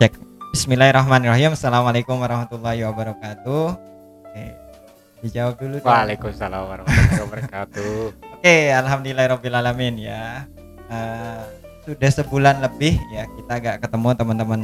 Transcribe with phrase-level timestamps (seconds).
[0.00, 0.12] Cek.
[0.52, 1.52] Bismillahirrahmanirrahim.
[1.52, 3.64] Assalamualaikum warahmatullahi wabarakatuh.
[4.24, 4.46] Oke.
[5.24, 5.76] Dijawab dulu.
[5.84, 7.96] Waalaikumsalam warahmatullahi wabarakatuh.
[8.40, 10.48] Oke, alhamdulillahirobbilalamin ya.
[10.88, 11.42] Eh,
[11.82, 14.62] sudah sebulan lebih ya kita gak ketemu teman-teman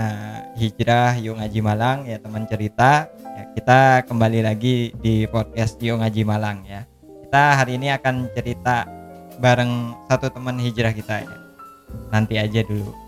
[0.00, 3.10] eh, hijrah Yuk Ngaji Malang ya teman cerita.
[3.14, 6.86] Ya, kita kembali lagi di podcast Yuk Ngaji Malang ya.
[7.26, 8.86] Kita hari ini akan cerita
[9.38, 11.36] bareng satu teman hijrah kita ya.
[12.10, 13.03] Nanti aja dulu.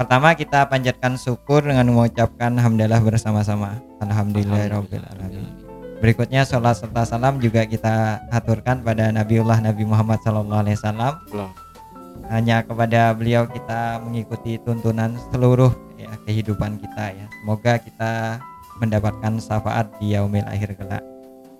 [0.00, 3.84] Pertama kita panjatkan syukur dengan mengucapkan hamdalah bersama-sama.
[4.00, 5.44] Alhamdulillahirobbilalamin.
[6.00, 11.20] Berikutnya sholat serta salam juga kita aturkan pada Nabiullah Nabi Muhammad SAW.
[11.28, 11.52] Belum.
[12.32, 15.68] Hanya kepada beliau kita mengikuti tuntunan seluruh
[16.00, 17.26] ya, kehidupan kita ya.
[17.44, 18.40] Semoga kita
[18.80, 21.04] mendapatkan syafaat di yaumil akhir kelak.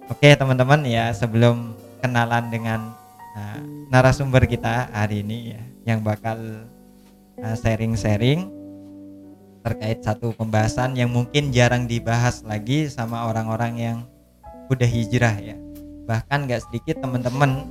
[0.08, 2.96] Oke teman-teman ya sebelum kenalan dengan
[3.36, 3.60] uh,
[3.92, 5.62] narasumber kita hari ini ya
[5.92, 6.40] yang bakal
[7.56, 8.60] sharing-sharing
[9.60, 13.96] terkait satu pembahasan yang mungkin jarang dibahas lagi sama orang-orang yang
[14.72, 15.56] udah hijrah ya.
[16.08, 17.68] Bahkan nggak sedikit teman-teman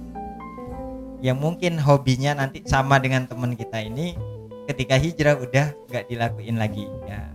[1.20, 4.16] yang mungkin hobinya nanti sama dengan teman kita ini
[4.70, 6.86] ketika hijrah udah nggak dilakuin lagi.
[7.10, 7.34] Ya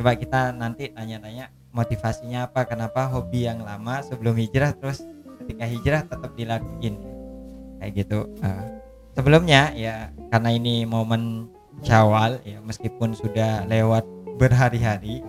[0.00, 5.04] coba kita nanti tanya-tanya motivasinya apa kenapa hobi yang lama sebelum hijrah terus
[5.44, 6.96] ketika hijrah tetap dilakuin.
[7.76, 8.18] Kayak gitu.
[8.40, 8.64] Eh,
[9.12, 11.50] sebelumnya ya karena ini momen
[11.82, 14.06] Syawal ya meskipun sudah lewat
[14.38, 15.20] berhari-hari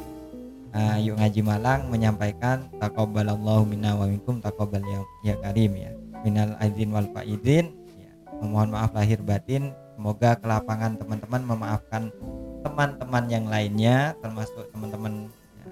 [0.74, 5.92] uh, Yuk Ngaji Malang menyampaikan taqabbalallahu minna wa minkum taqabbal ya, ya karim ya.
[6.24, 7.74] Minal aidin wal faidin.
[8.00, 9.74] Ya, memohon maaf lahir batin.
[9.94, 12.10] Semoga kelapangan teman-teman memaafkan
[12.64, 15.30] teman-teman yang lainnya termasuk teman-teman
[15.60, 15.66] ya,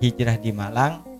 [0.00, 1.10] hijrah di Malang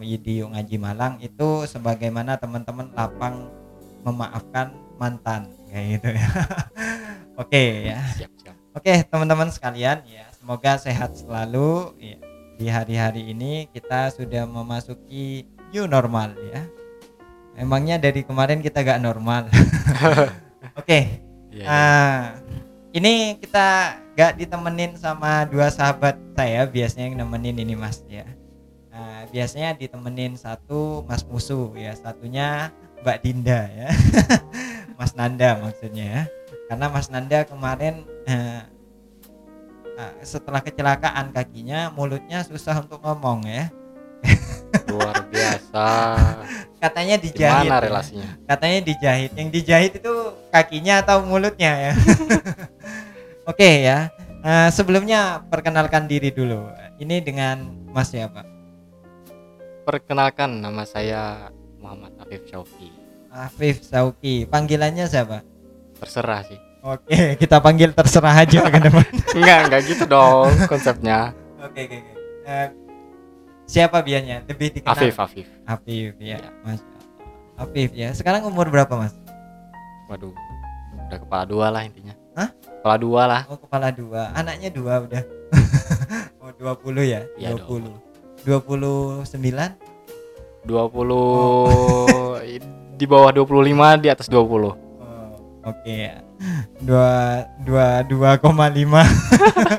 [0.00, 3.52] di Yuk Ngaji Malang itu sebagaimana teman-teman lapang
[4.00, 6.28] memaafkan mantan kayak gitu ya
[7.40, 8.56] oke ya Siap, siap.
[8.76, 12.18] Oke teman-teman sekalian ya semoga sehat selalu ya.
[12.60, 16.68] Di hari-hari ini kita sudah memasuki new normal ya
[17.56, 19.48] Emangnya dari kemarin kita gak normal
[20.80, 21.66] Oke Iya, iya.
[21.66, 22.20] ah,
[22.92, 28.28] Ini kita gak ditemenin sama dua sahabat saya Biasanya yang nemenin ini mas ya
[28.92, 32.68] Nah, Biasanya ditemenin satu mas musuh ya Satunya
[33.00, 33.88] Mbak Dinda ya
[35.00, 36.22] Mas Nanda maksudnya ya
[36.70, 38.62] karena Mas Nanda kemarin eh,
[39.98, 43.66] eh, setelah kecelakaan kakinya mulutnya susah untuk ngomong ya
[44.86, 45.86] Luar biasa.
[46.82, 47.86] katanya dijahit Gimana ya.
[47.90, 48.30] relasinya?
[48.46, 50.14] katanya dijahit yang dijahit itu
[50.48, 51.92] kakinya atau mulutnya ya
[53.50, 54.08] oke ya
[54.40, 57.60] Eh, sebelumnya perkenalkan diri dulu ini dengan
[57.92, 58.40] Mas siapa
[59.84, 62.88] Perkenalkan nama saya Muhammad Afif Syauki.
[63.28, 65.44] Afif Sauki panggilannya siapa
[66.00, 66.58] Terserah sih.
[66.80, 69.04] oke kita panggil terserah aja ke depan
[69.36, 71.36] Enggak, enggak gitu dong konsepnya.
[71.60, 72.12] oke oke oke.
[72.42, 72.68] Eh,
[73.64, 75.46] siapa biarnya lebih dikenal Afif, Afif.
[75.62, 76.50] Afif ya, Ya.
[76.64, 76.80] Mas
[77.54, 78.10] Afif ya.
[78.10, 79.14] Sekarang umur berapa Mas?
[80.08, 80.32] Waduh.
[81.06, 82.16] Udah kepala dua lah intinya.
[82.32, 82.48] Hah?
[82.80, 83.42] Kepala dua lah.
[83.46, 85.22] Oh kepala dua, anaknya dua udah.
[86.40, 87.20] oh 20 ya?
[87.36, 87.92] Iya, 20.
[88.40, 89.36] 29?
[90.64, 94.89] 20 di bawah 25 di atas 20.
[95.60, 96.24] Oh, oke ya.
[96.80, 97.10] Dua
[97.60, 99.04] dua dua koma lima.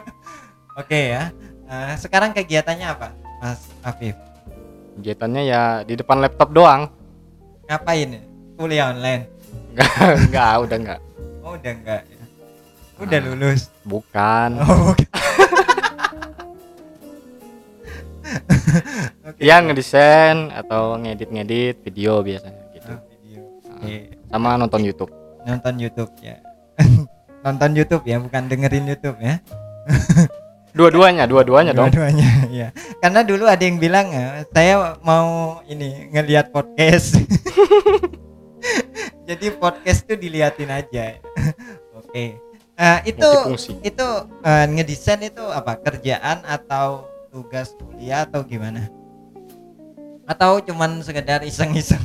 [0.79, 1.29] Oke ya.
[1.65, 4.15] Eh, sekarang kegiatannya apa, Mas Afif?
[4.95, 6.87] Kegiatannya ya di depan laptop doang.
[7.65, 8.21] Ngapain?
[8.55, 9.25] Kuliah online?
[9.71, 9.91] Enggak,
[10.27, 10.99] enggak, udah enggak.
[11.41, 12.21] Oh udah enggak ya.
[13.01, 13.25] Udah Ah.
[13.25, 13.61] lulus.
[13.81, 14.49] Bukan.
[14.61, 15.05] Oh, oke.
[19.25, 19.39] Oke.
[19.41, 22.91] Ya ngedesain atau ngedit-ngedit video biasanya gitu.
[22.91, 23.41] Ah, video.
[23.75, 23.95] Oke.
[24.29, 25.11] Sama nonton YouTube.
[25.45, 26.37] Nonton YouTube ya.
[27.45, 29.41] Nonton YouTube ya bukan dengerin YouTube ya.
[30.77, 31.91] Dua-duanya, dua-duanya dong.
[31.91, 32.29] dua-duanya
[32.63, 32.67] ya.
[33.03, 37.19] Karena dulu ada yang bilang ya, saya mau ini ngelihat podcast.
[39.27, 41.19] Jadi podcast tuh diliatin aja.
[41.91, 42.39] Oke.
[42.79, 43.83] Eh, itu Multifungsi.
[43.83, 44.07] itu
[44.47, 45.75] eh, ngedesain itu apa?
[45.75, 47.03] Kerjaan atau
[47.35, 48.87] tugas kuliah atau gimana?
[50.23, 51.99] Atau cuman sekedar iseng-iseng?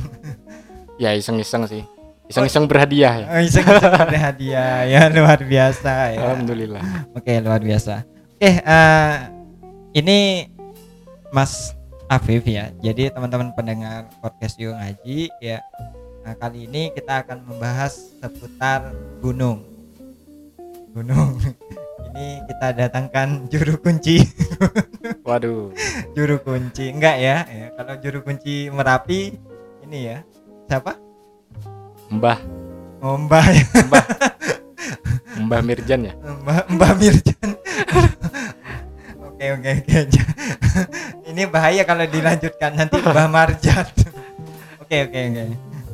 [0.99, 1.87] Ya iseng-iseng sih.
[2.27, 3.27] Iseng-iseng berhadiah ya.
[3.31, 6.83] Oh, iseng-iseng berhadiah ya luar biasa ya Alhamdulillah.
[7.15, 8.03] Oke luar biasa.
[8.35, 9.13] Oke eh,
[9.95, 10.51] ini
[11.31, 11.71] Mas
[12.11, 12.71] Afif ya.
[12.83, 15.63] Jadi teman-teman pendengar podcast Yuk Ngaji ya.
[16.27, 18.91] Nah, kali ini kita akan membahas seputar
[19.23, 19.63] gunung.
[20.91, 21.39] Gunung.
[22.17, 24.17] Ini kita datangkan juru kunci.
[25.27, 25.69] Waduh.
[26.17, 27.45] juru kunci enggak ya?
[27.45, 27.67] ya.
[27.77, 29.37] Kalau juru kunci Merapi
[29.85, 30.25] ini ya.
[30.65, 31.06] Siapa?
[32.07, 32.39] Mbah,
[32.97, 33.63] Oh, Mbah ya.
[35.45, 36.13] Mbah Mirjan ya.
[36.17, 37.49] Mbah Mbah Mirjan.
[39.21, 39.71] oke oke.
[41.29, 43.85] Ini bahaya kalau dilanjutkan nanti Mbah Marjan.
[44.81, 45.43] Oke oke oke.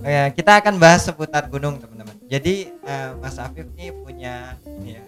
[0.04, 2.16] Oke, kita akan bahas seputar gunung teman-teman.
[2.32, 5.04] Jadi eh, Mas Afif ini punya ini ya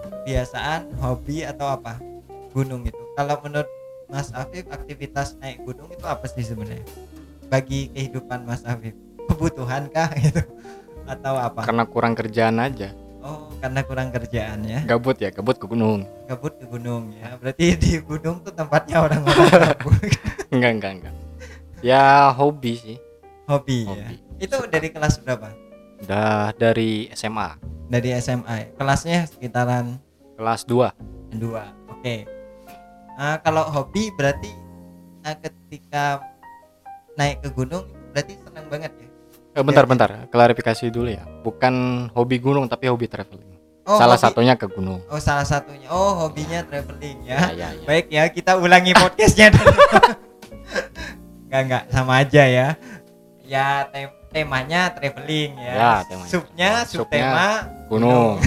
[0.00, 1.98] kebiasaan, hobi atau apa?
[2.54, 2.98] Gunung itu.
[3.18, 3.66] Kalau menurut
[4.06, 6.82] Mas Afif aktivitas naik gunung itu apa sih sebenarnya?
[7.50, 8.94] Bagi kehidupan Mas Afif,
[9.28, 10.40] kebutuhan kah gitu?
[11.04, 11.66] Atau apa?
[11.66, 12.94] Karena kurang kerjaan aja.
[13.20, 14.80] Oh, karena kurang kerjaan ya.
[14.88, 16.08] Gabut ya, gabut ke gunung.
[16.24, 17.36] Gabut ke gunung ya.
[17.36, 20.00] Berarti di gunung tuh tempatnya orang-orang gabut.
[20.48, 21.14] Enggak, enggak, enggak.
[21.80, 22.98] Ya hobi sih.
[23.44, 23.92] hobi, ya.
[23.92, 24.16] Hobi.
[24.40, 25.52] Itu dari kelas berapa?
[26.00, 27.60] Udah dari SMA,
[27.92, 28.72] Dari SMA.
[28.78, 30.00] Kelasnya sekitaran
[30.38, 31.36] kelas 2.
[31.36, 31.68] dua.
[31.92, 32.24] Oke.
[33.20, 34.48] Ah, kalau hobi berarti
[35.20, 36.24] ah, ketika
[37.20, 37.84] naik ke gunung
[38.16, 39.08] berarti senang banget ya.
[39.60, 40.10] Eh, bentar, bentar.
[40.26, 41.22] Klarifikasi dulu ya.
[41.40, 41.72] Bukan
[42.10, 43.60] hobi gunung tapi hobi traveling.
[43.84, 45.00] Oh, Salah hobi- satunya ke gunung.
[45.06, 45.88] Oh, salah satunya.
[45.88, 47.36] Oh, hobinya traveling ya.
[47.48, 47.84] Ya, ya, ya.
[47.84, 49.52] Baik ya, kita ulangi podcastnya.
[51.44, 52.68] Enggak enggak sama aja ya.
[53.42, 55.74] Ya tem- temanya traveling ya.
[55.74, 56.28] Ya, temanya.
[56.28, 57.48] Subnya, subtema
[57.86, 58.38] Gunung.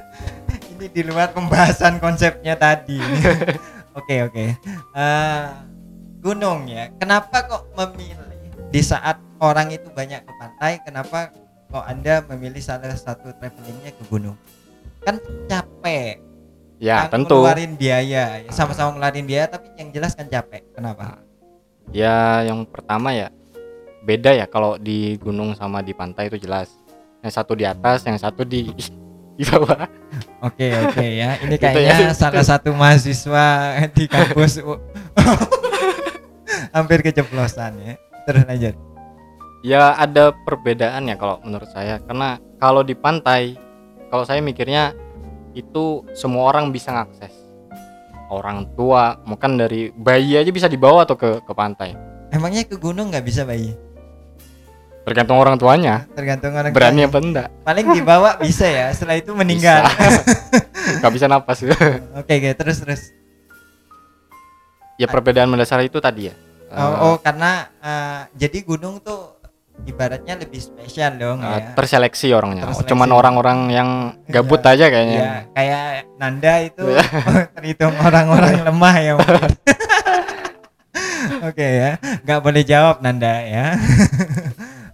[0.72, 2.96] Ini di luar pembahasan konsepnya tadi.
[3.90, 4.44] Oke oke.
[4.94, 5.44] Eh,
[6.22, 6.88] gunung ya.
[6.94, 8.29] Kenapa kok memilih
[8.68, 10.72] di saat orang itu banyak ke pantai?
[10.84, 11.32] Kenapa
[11.66, 14.36] kok anda memilih salah satu travelingnya ke gunung?
[15.00, 15.16] Kan
[15.48, 16.20] capek.
[16.76, 17.40] Ya, kan tentu.
[17.40, 18.40] Ngeluarin biaya.
[18.40, 20.64] Ya, Sama-sama ngeluarin biaya, tapi yang jelas kan capek.
[20.72, 21.20] Kenapa?
[21.90, 23.32] Ya, yang pertama ya
[24.00, 26.72] beda ya kalau di gunung sama di pantai itu jelas.
[27.20, 28.72] Yang satu di atas, yang satu di
[29.38, 29.88] di bawah.
[30.40, 31.36] Oke oke ya.
[31.44, 32.16] Ini Gitu kayaknya ya.
[32.16, 33.46] salah satu mahasiswa
[33.92, 34.60] di kampus
[36.76, 37.94] hampir keceplosan ya.
[38.26, 38.74] Terus lanjut.
[39.60, 43.60] Ya ada perbedaan ya kalau menurut saya karena kalau di pantai
[44.08, 44.96] kalau saya mikirnya
[45.52, 47.32] itu semua orang bisa ngakses.
[48.30, 51.98] Orang tua, mungkin dari bayi aja bisa dibawa tuh ke ke pantai.
[52.30, 53.74] Emangnya ke gunung nggak bisa bayi?
[55.02, 57.10] Tergantung orang tuanya, Tergantung orang berani tuanya.
[57.10, 57.48] apa enggak.
[57.66, 58.86] Paling dibawa bisa ya.
[58.94, 59.82] Setelah itu meninggal.
[59.82, 60.22] Bisa.
[61.02, 61.58] Nggak bisa napas.
[61.62, 63.02] oke oke terus terus.
[65.00, 66.34] ya perbedaan mendasar itu tadi ya.
[66.70, 69.36] Oh, oh, karena eh, jadi gunung tuh
[69.80, 71.72] ibaratnya lebih spesial dong Eh, ya.
[71.74, 72.68] terseleksi orangnya.
[72.68, 72.86] Terseleksi.
[72.86, 73.88] Cuman orang-orang yang
[74.26, 74.70] gabut Iya.
[74.70, 75.18] aja kayaknya.
[75.18, 75.84] Iya, kayak
[76.16, 77.04] Nanda itu Iya.
[77.56, 79.12] terhitung orang-orang lemah ya.
[81.40, 81.90] Oke ya,
[82.22, 83.74] nggak boleh jawab Nanda ya.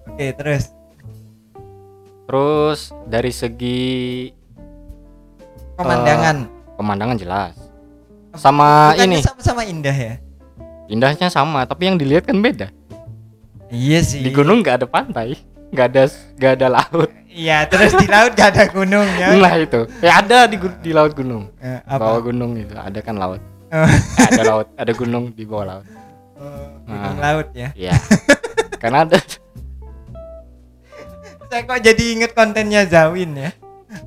[0.07, 0.71] Oke terus.
[2.27, 4.31] Terus dari segi
[5.75, 6.37] Pemandangan.
[6.75, 7.53] pemandangan jelas.
[8.33, 10.15] Sama Bukannya ini sama-sama indah ya.
[10.87, 12.71] Indahnya sama, tapi yang dilihat kan beda.
[13.71, 14.23] Iya sih.
[14.23, 15.35] Di gunung nggak ada pantai,
[15.75, 16.03] nggak ada
[16.39, 17.11] nggak ada laut.
[17.37, 19.37] Iya, terus di laut gak ada gunung ya.
[19.37, 21.53] Nah itu, ya ada di di laut gunung.
[21.61, 22.33] Eh, Bawah apa?
[22.33, 23.45] gunung itu ada kan laut.
[23.69, 23.85] Oh.
[23.85, 25.87] Eh, ada laut, ada gunung di bawah laut.
[26.41, 27.21] Oh, gunung Nah.
[27.21, 27.69] laut ya.
[27.77, 27.93] Iya.
[28.81, 29.21] Karena ada
[31.47, 33.51] Saya kok jadi inget kontennya Zawin ya.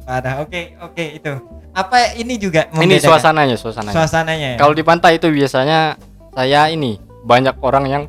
[0.10, 0.42] Parah.
[0.42, 1.32] Oke, oke itu.
[1.72, 3.96] Apa ini juga ini suasananya, suasananya.
[3.96, 4.58] Suasananya ya.
[4.58, 5.96] Kalau di pantai itu biasanya
[6.34, 8.04] saya ini banyak orang yang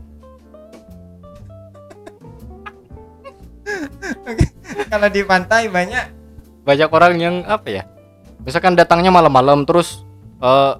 [4.90, 6.04] Kalau di pantai banyak
[6.66, 7.82] banyak orang yang apa ya?
[8.42, 10.02] Misalkan datangnya malam-malam terus
[10.42, 10.72] eh,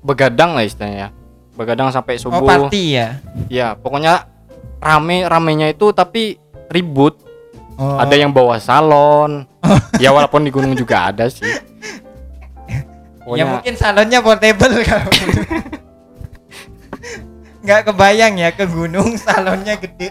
[0.00, 1.08] begadang lah istilahnya.
[1.12, 1.16] ya.
[1.58, 2.46] Begadang sampai oh subuh.
[2.46, 3.08] party ya.
[3.50, 4.24] Ya, pokoknya
[4.78, 6.40] rame ramenya itu tapi
[6.70, 7.18] ribut.
[7.78, 7.98] Oh.
[8.00, 9.46] Ada yang bawa salon.
[10.02, 11.44] ya walaupun di gunung juga ada sih.
[11.44, 12.84] Ya
[13.28, 15.08] Pokoknya mungkin salonnya portable kalau.
[17.68, 20.08] Nggak kebayang ya ke gunung salonnya gede.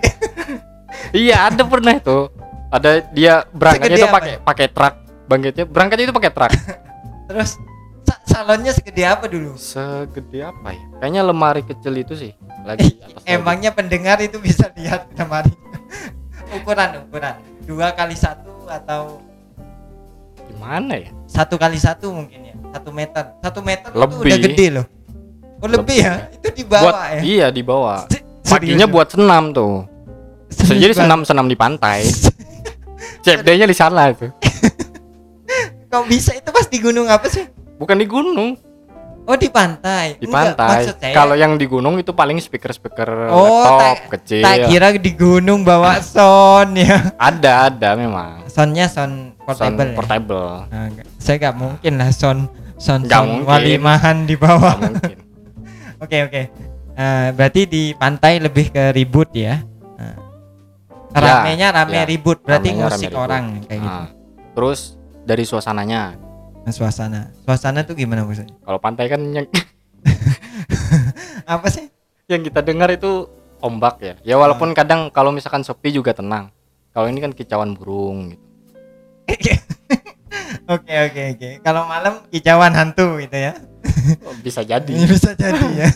[1.09, 2.29] iya ada pernah itu.
[2.69, 4.93] Ada dia berangkatnya itu pakai pakai truk.
[5.25, 6.53] Bangkitnya berangkatnya itu pakai truk.
[7.33, 7.57] Terus
[8.05, 9.57] sa- salonnya segede apa dulu?
[9.57, 10.85] Segede apa ya?
[11.01, 12.37] Kayaknya lemari kecil itu sih.
[12.61, 13.33] Lagi atas lagi.
[13.33, 15.49] Emangnya pendengar itu bisa lihat lemari
[16.61, 19.17] ukuran ukuran dua kali satu atau
[20.45, 21.09] gimana ya?
[21.25, 24.21] satu kali satu mungkin ya satu meter satu meter itu Lebih.
[24.23, 24.85] udah gede loh
[25.57, 28.05] oh lebih, ya itu di buat ya iya di bawah.
[28.07, 28.93] Se- Paginya serius?
[28.93, 29.83] buat senam tuh.
[30.47, 32.07] Serius Jadi senam-senam di pantai.
[33.23, 34.31] CFD-nya di sana itu.
[35.87, 38.57] kok bisa itu pas di gunung apa sih Bukan di gunung,
[39.23, 40.79] oh di pantai di Enggak, pantai.
[40.89, 44.41] saya- Kalau yang di gunung itu paling speaker-speaker Oh, laptop tak- kecil.
[44.41, 48.43] tak kira di gunung bawa sound ya Ada, ada memang.
[48.47, 49.93] soundnya sound portable Sound ya?
[49.93, 50.49] portable.
[50.67, 50.87] Nah,
[51.17, 52.41] saya nggak mungkin lah sound
[52.75, 55.17] sound, sound walimahan di bawah Nggak mungkin.
[55.97, 56.41] Oke oke.
[56.97, 59.61] Eh, berarti di pantai lebih ke ribut ya.
[59.97, 60.17] Nah.
[61.13, 62.05] Ramenya rame ya.
[62.05, 63.25] ribut, berarti Ramenya ngusik rame ribut.
[63.25, 63.99] orang kayak gitu.
[64.01, 64.07] Nah,
[64.53, 64.79] terus
[65.25, 66.01] dari suasananya.
[66.67, 67.21] Nah, suasana.
[67.47, 68.53] Suasana tuh gimana maksudnya?
[68.61, 69.47] Kalau pantai kan yang
[71.47, 71.87] Apa sih?
[72.27, 73.23] yang kita dengar itu
[73.63, 76.51] ombak ya ya walaupun kadang kalau misalkan sepi juga tenang
[76.91, 78.43] kalau ini kan kicauan burung gitu
[80.67, 81.49] Oke oke oke.
[81.61, 83.53] Kalau malam kicauan hantu gitu ya.
[84.21, 85.89] Oh, bisa jadi Bisa jadi ya.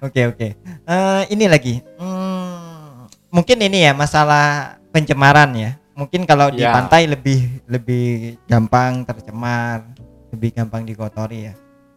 [0.00, 0.48] Oke oke.
[0.84, 1.80] Eh, ini lagi.
[1.96, 5.76] Hmm, mungkin ini ya masalah pencemaran ya.
[5.92, 6.70] Mungkin kalau di Ya.
[6.70, 9.86] pantai lebih lebih gampang tercemar,
[10.30, 11.54] lebih gampang dikotori ya.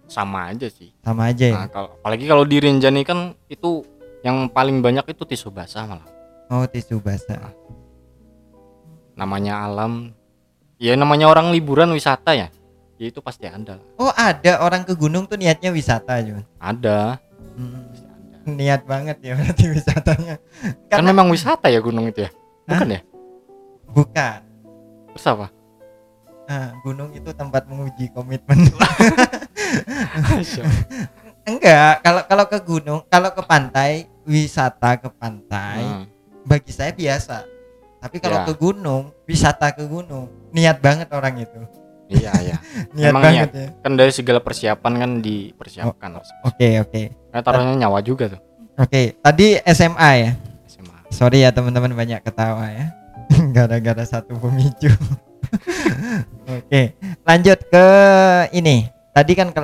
[0.07, 1.55] sama aja sih Sama aja ya.
[1.57, 3.83] nah, kalau apalagi kalau di Rinjani kan itu
[4.23, 6.07] yang paling banyak itu tisu basah malah
[6.47, 7.51] Oh tisu basah.
[9.13, 10.15] namanya alam
[10.77, 12.47] ya namanya orang liburan wisata ya
[12.97, 16.41] ya itu pasti ada Oh ada orang ke gunung tuh niatnya wisata Jun.
[16.57, 17.21] ada
[17.57, 17.89] Hmm,
[18.45, 20.35] niat banget ya berarti wisatanya.
[20.87, 22.31] kan Karena memang wisata ya gunung itu ya
[22.63, 23.01] bukan ya
[23.87, 24.39] bukan.
[25.13, 25.47] terus apa
[26.47, 28.71] Ah, gunung itu tempat menguji komitmen.
[31.43, 36.05] Enggak, kalau kalau ke gunung, kalau ke pantai, wisata ke pantai, Hmm.
[36.43, 37.43] bagi saya biasa.
[37.97, 38.45] Tapi kalau Ya.
[38.45, 41.59] ke gunung, wisata ke gunung, niat banget orang itu.
[42.07, 42.55] iya iya
[42.95, 43.67] Niat Emang banget ya.
[43.83, 47.01] kan dari segala persiapan kan dipersiapkan Oke, oke.
[47.27, 48.39] Karena taruhnya nyawa juga tuh
[48.77, 50.31] Oke, tadi SMA ya.
[50.65, 52.95] SMA Sorry ya teman-teman banyak ketawa ya.
[53.55, 54.87] Gara-gara satu pemicu.
[56.47, 56.81] oke,
[57.23, 57.85] lanjut ke
[58.53, 58.87] ini.
[59.11, 59.59] Tadi kan ke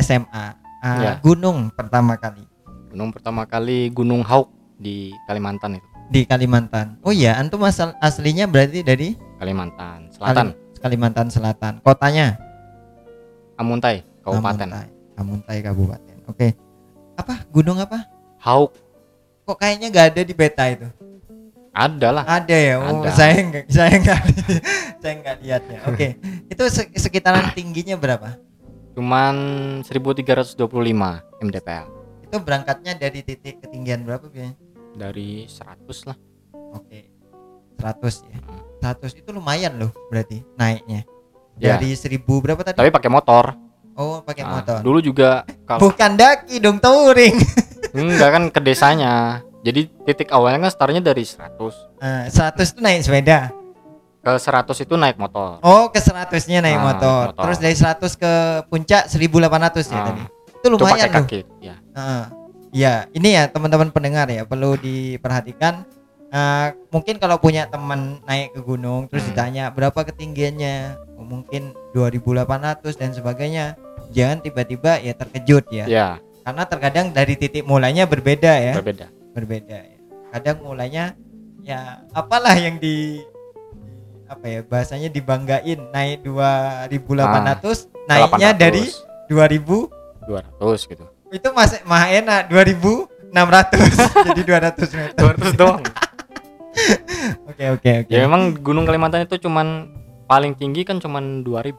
[0.00, 0.44] SMA.
[0.82, 1.12] Ah, Ya.
[1.18, 2.44] Gunung pertama kali
[2.90, 7.00] gunung pertama kali Gunung Hauk di Kalimantan itu di Kalimantan.
[7.00, 11.72] Oh iya, antum asal aslinya berarti dari Kalimantan Selatan Kalim- Kalimantan Selatan.
[11.80, 12.36] Kotanya
[13.54, 14.88] Amuntai Kabupaten Amuntai.
[15.14, 16.16] Amuntai Kabupaten.
[16.26, 16.48] Oke.
[17.14, 17.46] Apa?
[17.48, 18.04] Gunung apa?
[18.38, 18.74] Hauk
[19.44, 20.88] Kok kayaknya nggak ada di peta itu?
[21.70, 22.74] ada lah Ada ya.
[22.78, 23.10] Oh, Ada.
[23.12, 24.20] saya nggak saya nggak
[25.02, 25.78] saya nggak lihatnya.
[25.84, 26.08] Oke.
[26.46, 28.38] itu se- sekitaran tingginya berapa?
[28.94, 29.34] cuman
[29.82, 30.54] 1325
[31.42, 31.86] mdpl
[32.22, 34.54] Itu berangkatnya dari titik ketinggian berapa biasanya?
[34.94, 36.16] Dari 100 lah
[36.72, 37.10] Oke.
[37.76, 38.38] 100 ya.
[38.38, 38.62] Hmm.
[38.80, 41.02] 100 itu lumayan loh berarti naiknya.
[41.54, 41.74] Ya.
[41.74, 42.74] Dari 1000 berapa tadi?
[42.74, 43.54] tapi pakai motor
[43.94, 44.78] Oh, pakai Nah, motor.
[44.80, 47.38] dulu juga kalau Bukan daki dong touring.
[47.94, 51.54] enggak kan ke desanya jadi titik awalnya kan startnya dari 100
[51.96, 53.54] Nah, 100 itu naik sepeda.
[54.18, 57.24] ke 100 itu naik motor Oh, ke 100-nya naik Ah, motor.
[57.30, 57.42] motor.
[57.44, 58.32] Terus dari 100 ke
[58.66, 60.22] puncak 1800 ya Ah, tadi.
[60.24, 61.14] Itu itu lumayan pakai loh.
[61.20, 62.24] kaki ya Heeh.
[62.74, 65.86] Ya, ini ya teman-teman pendengar ya perlu diperhatikan.
[66.34, 69.30] Eh, mungkin kalau punya teman naik ke gunung terus Hmm.
[69.30, 73.78] ditanya berapa ketinggiannya, oh, mungkin 2800 dan sebagainya.
[74.10, 75.86] Jangan tiba-tiba ya terkejut ya.
[75.86, 76.08] ya
[76.42, 78.74] Karena terkadang dari titik mulainya berbeda ya.
[78.74, 79.98] berbeda Berbeda ya.
[80.34, 81.14] Kadang mulainya
[81.62, 83.22] ya apalah yang di
[84.26, 88.84] apa ya bahasanya dibanggain naik 2800 naiknya 800, dari
[89.30, 89.88] 2000
[90.26, 93.32] 200 gitu itu masih mah enak 2600
[94.28, 95.20] jadi 200 meter.
[95.36, 95.82] 200 doang.
[97.46, 98.10] Oke oke oke.
[98.10, 99.86] Ya memang Gunung Kalimantan itu cuman
[100.26, 101.70] paling tinggi kan cuman 2000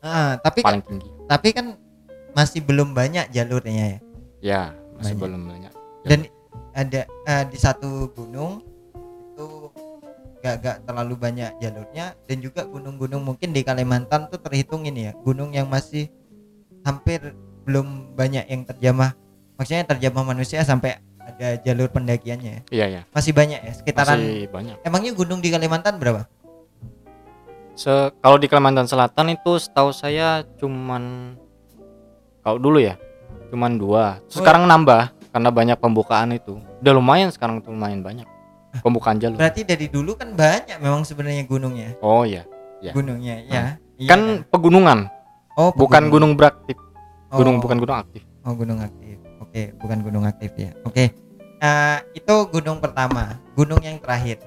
[0.00, 1.08] Ah, tapi kan, paling tinggi.
[1.28, 1.76] tapi kan
[2.32, 3.98] masih belum banyak jalurnya ya?
[4.40, 4.62] Ya
[4.96, 5.20] masih Banyak.
[5.20, 6.18] belum banyak dan
[6.72, 8.64] ada eh, di satu gunung
[9.28, 9.68] itu
[10.40, 15.18] gak gak terlalu banyak jalurnya dan juga gunung-gunung mungkin di Kalimantan tuh terhitung ini ya
[15.20, 16.08] gunung yang masih
[16.80, 17.36] hampir
[17.70, 19.14] belum banyak yang terjamah
[19.54, 22.66] maksudnya terjamah manusia sampai ada jalur pendakiannya.
[22.74, 22.74] Ya.
[22.74, 22.86] iya.
[22.98, 23.72] Ya masih banyak ya?
[23.78, 24.76] Sekitaran masih banyak.
[24.82, 26.26] Emangnya gunung di Kalimantan berapa?
[27.78, 31.36] Se kalau di Kalimantan Selatan itu setahu saya cuman
[32.42, 32.98] kalau dulu ya
[33.54, 34.18] cuman dua.
[34.18, 34.42] Oh.
[34.42, 36.58] sekarang nambah karena banyak pembukaan itu.
[36.82, 38.26] Udah lumayan sekarang tuh lumayan banyak.
[38.82, 39.38] Pembukaan jalur.
[39.38, 41.94] Berarti dari dulu kan banyak memang sebenarnya gunungnya.
[42.02, 42.42] oh iya.
[42.82, 42.90] Ya.
[42.90, 43.62] Gunungnya ya.
[44.00, 45.12] Iya kan pegunungan
[45.60, 46.32] Oh, bukan pegunung.
[46.32, 46.76] gunung beraktif
[47.32, 49.16] gunung Oh, bukan gunung aktif Oh, gunung aktif.
[49.38, 50.72] Oke, bukan gunung aktif ya.
[50.82, 51.12] Oke.
[51.60, 54.40] Eh, itu gunung pertama, gunung yang terakhir.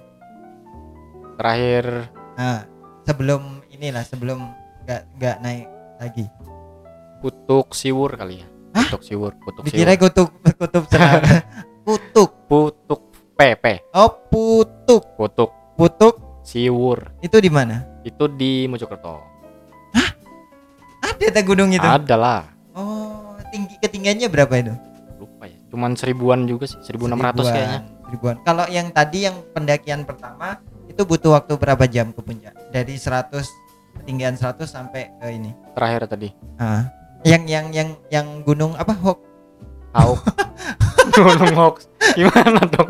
[1.33, 2.65] terakhir Nah,
[3.03, 4.49] sebelum inilah sebelum
[4.83, 6.25] nggak nggak naik lagi.
[7.19, 8.83] kutuk siwur kali ya Hah?
[8.85, 10.83] kutuk siwur kutuk Dikira siwur kutub kutub.
[11.83, 12.29] Kutuk.
[12.45, 13.01] kutuk
[13.39, 13.63] PP
[13.93, 15.03] Oh, putuk.
[15.15, 17.81] kutuk Putuk siwur itu di mana?
[18.03, 19.21] itu di Mojokerto
[21.01, 21.81] Ada tak gunung itu?
[21.81, 22.41] ada lah
[23.83, 24.73] ketinggiannya berapa itu?
[25.19, 27.81] lupa ya cuman seribuan juga sih 1600 kayaknya
[28.13, 28.37] Ribuan.
[28.45, 32.53] Kalau yang tadi yang pendakian pertama itu butuh waktu berapa jam ke puncak?
[32.69, 33.33] Dari 100
[33.97, 35.49] ketinggian 100 sampai ke ini.
[35.73, 36.29] terakhir tadi
[36.61, 36.93] Ah.
[37.25, 38.93] Yang yang yang yang gunung apa?
[38.93, 39.19] Hok.
[39.97, 40.19] Hauk
[41.17, 41.85] gunung hoax
[42.17, 42.89] gimana dong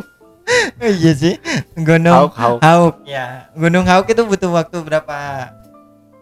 [0.84, 1.40] Oh, iya sih.
[1.80, 3.48] Gunung Hauk Hauk Hauk ya.
[3.56, 5.16] Gunung Hauk itu butuh waktu berapa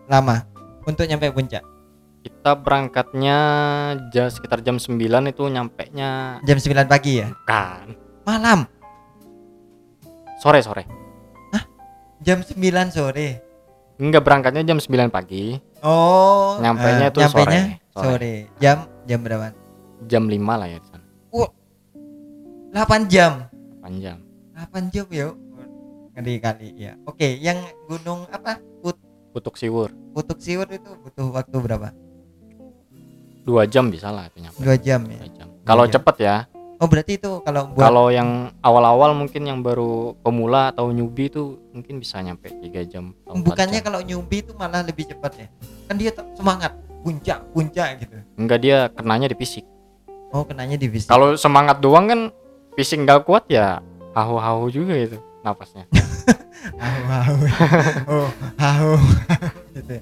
[0.05, 0.45] lama
[0.85, 1.65] untuk nyampe puncak?
[2.21, 3.37] Kita berangkatnya
[4.09, 4.93] ja, sekitar jam 9
[5.27, 7.33] itu nyampe nya Jam 9 pagi ya?
[7.43, 8.69] kan Malam.
[10.37, 10.85] sore sore
[12.21, 12.53] Jam 9
[12.93, 13.41] sore.
[13.97, 18.05] enggak berangkatnya jam 9 pagi Oh, Nyampainya eh, tuh nyampainya sore.
[18.05, 18.33] sore.
[18.61, 18.77] Jam
[19.09, 19.49] jam berapa?
[20.05, 21.05] jam 5 lah ya di sana
[22.71, 23.49] 8 jam.
[23.81, 24.17] panjang
[24.53, 25.33] 8 jam ya.
[26.11, 26.93] Ngeri kali ya.
[27.07, 28.59] Oke, yang gunung apa?
[28.83, 28.99] Put
[29.31, 31.89] Kutuk Siwur Kutuk Siwur itu butuh waktu berapa?
[33.41, 35.17] Dua jam bisa lah itu nyampe 2 jam ya.
[35.17, 35.47] Dua jam.
[35.63, 36.37] kalau cepet ya
[36.81, 41.61] Oh, berarti itu kalau buat kalau yang awal-awal mungkin yang baru pemula atau newbie itu
[41.69, 43.85] mungkin bisa nyampe 3 jam bukannya jam.
[43.85, 45.47] kalau newbie itu malah lebih cepat ya?
[45.85, 48.17] Kan dia semangat, puncak, puncak gitu.
[48.33, 49.61] enggak dia kenanya di fisik
[50.31, 51.05] Oh, kenanya di fisik.
[51.05, 52.21] kalau semangat doang kan
[52.73, 53.77] fisik nggak kuat ya
[54.13, 55.85] hahu-hahu juga itu napasnya
[56.61, 57.35] Hahu, hahu.
[58.05, 58.93] oh, hahu.
[59.75, 59.93] gitu.
[59.93, 60.01] ya.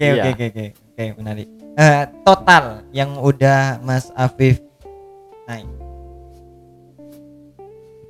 [0.00, 0.22] Iya.
[0.24, 0.66] oke, oke, oke.
[0.96, 1.48] Oke, menarik.
[1.78, 4.58] Eh, total yang udah Mas Afif
[5.46, 5.70] naik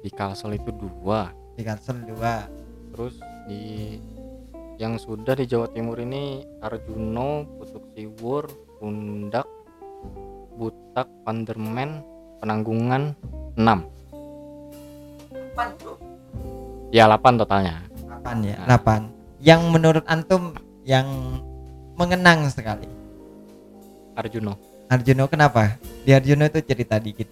[0.00, 2.97] di Kalsel itu dua di Kalsel 2.
[2.97, 3.97] terus di
[4.81, 8.49] yang sudah di Jawa Timur ini Arjuno, Putuk Siwur,
[8.81, 9.45] Pundak,
[10.57, 12.00] Butak, Pandermen,
[12.40, 13.12] Penanggungan
[13.61, 13.85] 6
[16.90, 17.90] ya 8 totalnya
[18.21, 18.76] 8 ya, Nah.
[18.76, 19.09] 8.
[19.40, 20.52] Yang menurut antum
[20.85, 21.09] yang
[21.97, 23.00] mengenang sekali.
[24.21, 24.53] Arjuno
[24.87, 25.79] Arjuno kenapa?
[26.03, 27.29] Di Arjuno itu cerita dikit.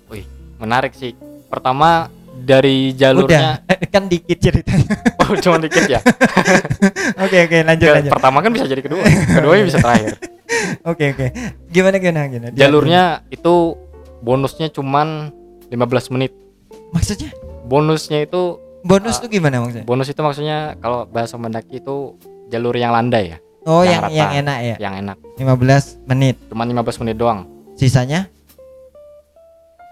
[0.57, 1.15] menarik sih
[1.47, 4.95] pertama dari jalurnya Udah, kan dikit ceritanya.
[5.21, 5.99] oh cuma dikit ya
[7.25, 8.13] Oke, oke, lanjut Nggak, lanjut.
[8.13, 10.13] pertama kan bisa jadi kedua keduanya bisa terakhir
[10.83, 11.27] Oke, oke.
[11.69, 12.49] Gimana gimana gimana?
[12.51, 13.77] Jalurnya itu
[14.19, 15.31] bonusnya cuman
[15.69, 15.77] 15
[16.11, 16.33] menit
[16.89, 17.31] maksudnya
[17.65, 19.21] bonusnya itu bonus Ah.
[19.21, 19.85] tuh gimana maksudnya?
[19.85, 22.17] bonus itu maksudnya kalau bahasa mendaki itu
[22.49, 24.77] jalur yang landai ya Oh, yang yang yang, enak ya.
[24.81, 26.37] yang enak 15 menit.
[26.49, 27.45] cuman 15 menit doang
[27.75, 28.27] Sisanya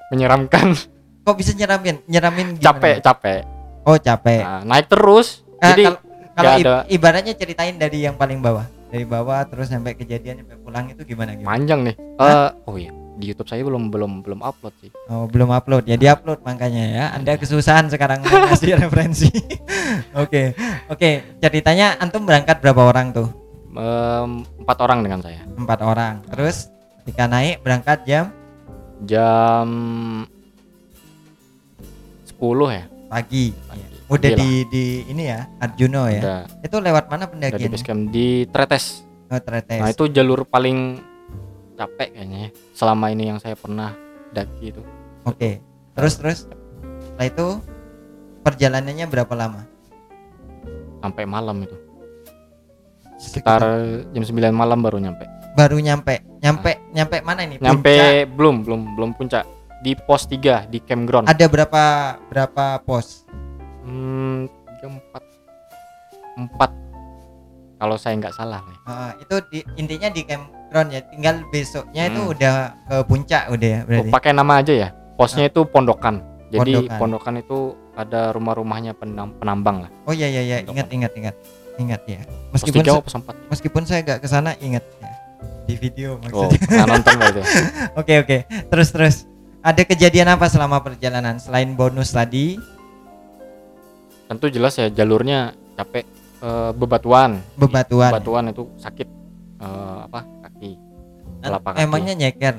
[0.08, 0.72] menyeramkan
[1.24, 2.00] kok bisa nyeramin?
[2.04, 2.66] Nyeramin gimana?
[2.72, 3.40] capek capek
[3.84, 4.42] Oh, capek.
[4.42, 6.02] Nah, naik terus Eh, jadi kal-
[6.34, 6.52] kalau
[6.86, 8.66] ibaratnya ceritain dari yang paling bawah.
[8.86, 11.48] Dari bawah terus sampai kejadian sampai pulang itu gimana gimana?
[11.48, 15.48] panjang nih Eh, oh iya di YouTube saya belum belum belum upload sih Oh, belum
[15.48, 15.86] upload.
[15.86, 17.04] Ya diupload makanya ya.
[17.12, 19.30] Anda kesusahan sekarang ngasih referensi.
[20.22, 20.52] Oke.
[20.86, 23.30] Oke, ceritanya antum berangkat berapa orang tuh?
[23.76, 24.30] Em,
[24.64, 26.24] empat orang dengan saya Empat orang.
[26.32, 26.72] Terus
[27.04, 28.32] ketika naik berangkat jam
[29.04, 29.66] jam
[32.24, 32.40] 10
[32.72, 33.52] ya pagi.
[33.68, 33.84] Pagi.
[33.84, 33.88] Ya.
[34.06, 36.20] Udah Pagi di di ini ya, Arjuno ya.
[36.22, 39.82] udah, Itu lewat mana udah di camp di Tretes Oh, Tretes.
[39.82, 41.02] nah itu jalur paling
[41.74, 43.90] capek kayaknya ya, selama ini yang saya pernah
[44.30, 44.82] daki itu
[45.26, 45.58] Oke.
[45.92, 46.38] Terus terus
[47.02, 47.46] setelah itu
[48.40, 49.62] perjalanannya berapa lama?
[50.96, 51.76] sampai malam itu
[53.16, 53.60] sekitar
[54.08, 56.20] jam 9 malam baru nyampe baru nyampe.
[56.38, 57.56] Nyampe nyampe mana ini?
[57.56, 58.36] nyampe Puncak.
[58.36, 59.42] belum belum belum puncak
[59.78, 61.82] di pos 3 di campground Ada berapa
[62.28, 63.24] berapa pos?
[63.82, 65.22] hmm, tiga, empat
[66.36, 66.70] empat
[67.76, 71.00] kalau saya nggak salah nih Ah, itu di, intinya di campground ya.
[71.02, 72.32] Tinggal besoknya itu Hmm.
[72.32, 74.10] udah ke puncak udah ya Oh, berarti.
[74.12, 76.98] pakai nama aja ya posnya itu pondokan jadi Pondokan.
[77.00, 77.58] pondokan itu
[77.92, 81.34] ada rumah-rumahnya penam- penambang lah Oh iya iya iya, ingat ingat ingat.
[81.76, 82.20] Ingat ya.
[82.48, 85.12] pos Meskipun se- atau pos empat meskipun saya nggak ke sana ingat ya.
[85.64, 86.58] Di video oh maksudnya.
[86.62, 87.14] pernah nonton
[88.00, 88.36] Oke oke.
[88.66, 89.16] Terus terus.
[89.60, 92.56] Ada kejadian apa selama perjalanan selain bonus tadi?
[94.26, 96.02] tentu jelas ya jalurnya capek
[96.36, 98.12] Eh, bebatuan Bebatuan.
[98.12, 99.08] bebatuan itu sakit
[99.56, 100.76] Eh, apa kaki
[101.40, 101.80] telapak kaki.
[101.80, 102.54] Emangnya nyeker?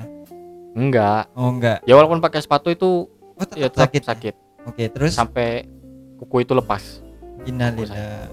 [0.74, 1.78] enggak Oh enggak.
[1.82, 4.02] ya walaupun pakai sepatu itu Oh tetap ya tetap sakit.
[4.02, 4.66] sakit, ya?
[4.66, 5.70] Oke, terus sampai
[6.18, 6.98] kuku itu lepas
[7.44, 8.26] innalillah.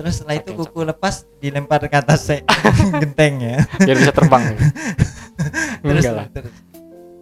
[0.00, 2.32] Terus setelah itu Saking kuku lepas dilempar ke atas
[3.04, 3.56] genteng ya.
[3.84, 4.40] biar bisa terbang.
[5.84, 6.26] Terus, enggak lah.
[6.32, 6.54] terus.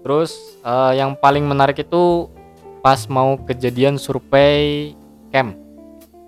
[0.02, 0.30] Terus
[0.62, 2.30] eh, yang paling menarik itu
[2.78, 4.94] pas mau kejadian survei
[5.34, 5.58] camp.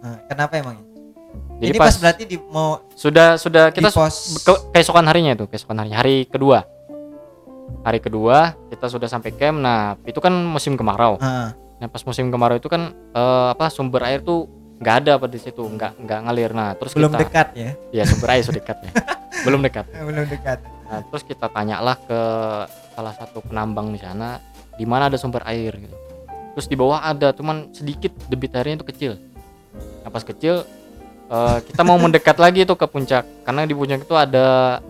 [0.03, 0.79] Nah, kenapa emang?
[1.63, 4.43] jadi Ini pas, pas, berarti di mau sudah sudah kita pos.
[4.43, 6.67] ke, keesokan harinya itu keesokan hari hari kedua.
[7.87, 9.63] Hari kedua kita sudah sampai camp.
[9.63, 11.15] Nah itu kan musim kemarau.
[11.23, 15.37] Ah, nah pas musim kemarau itu kan eh, apa sumber air tuh nggak ada pada
[15.37, 16.51] situ nggak nggak ngalir.
[16.57, 17.71] Nah terus belum kita dekat ya.
[17.93, 18.93] ya sumber air sudah dekat ya.
[19.45, 19.85] Belum dekat.
[20.09, 20.59] Belum dekat.
[20.91, 22.21] nah terus kita tanyalah ke
[22.99, 24.43] salah satu penambang di sana
[24.75, 25.77] di mana ada sumber air?
[25.77, 25.97] Gitu.
[26.57, 29.13] Terus di bawah ada cuman sedikit debit airnya itu kecil.
[30.03, 30.65] Nah pas kecil
[31.29, 34.81] eh, kita mau mendekat lagi tuh ke puncak karena di puncak itu ada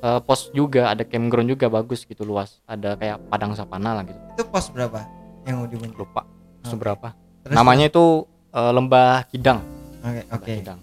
[0.00, 2.62] eh, pos juga ada campground juga bagus gitu luas.
[2.64, 4.18] Ada kayak padang sapana lah gitu.
[4.38, 5.02] Itu pos berapa
[5.44, 5.94] yang mau dibunuh?
[5.98, 6.22] lupa
[6.62, 7.10] seberapa?
[7.42, 9.60] Terus- namanya itu eh, lembah kidang
[9.98, 10.52] Oke, Lembah oke.
[10.54, 10.80] Kidang.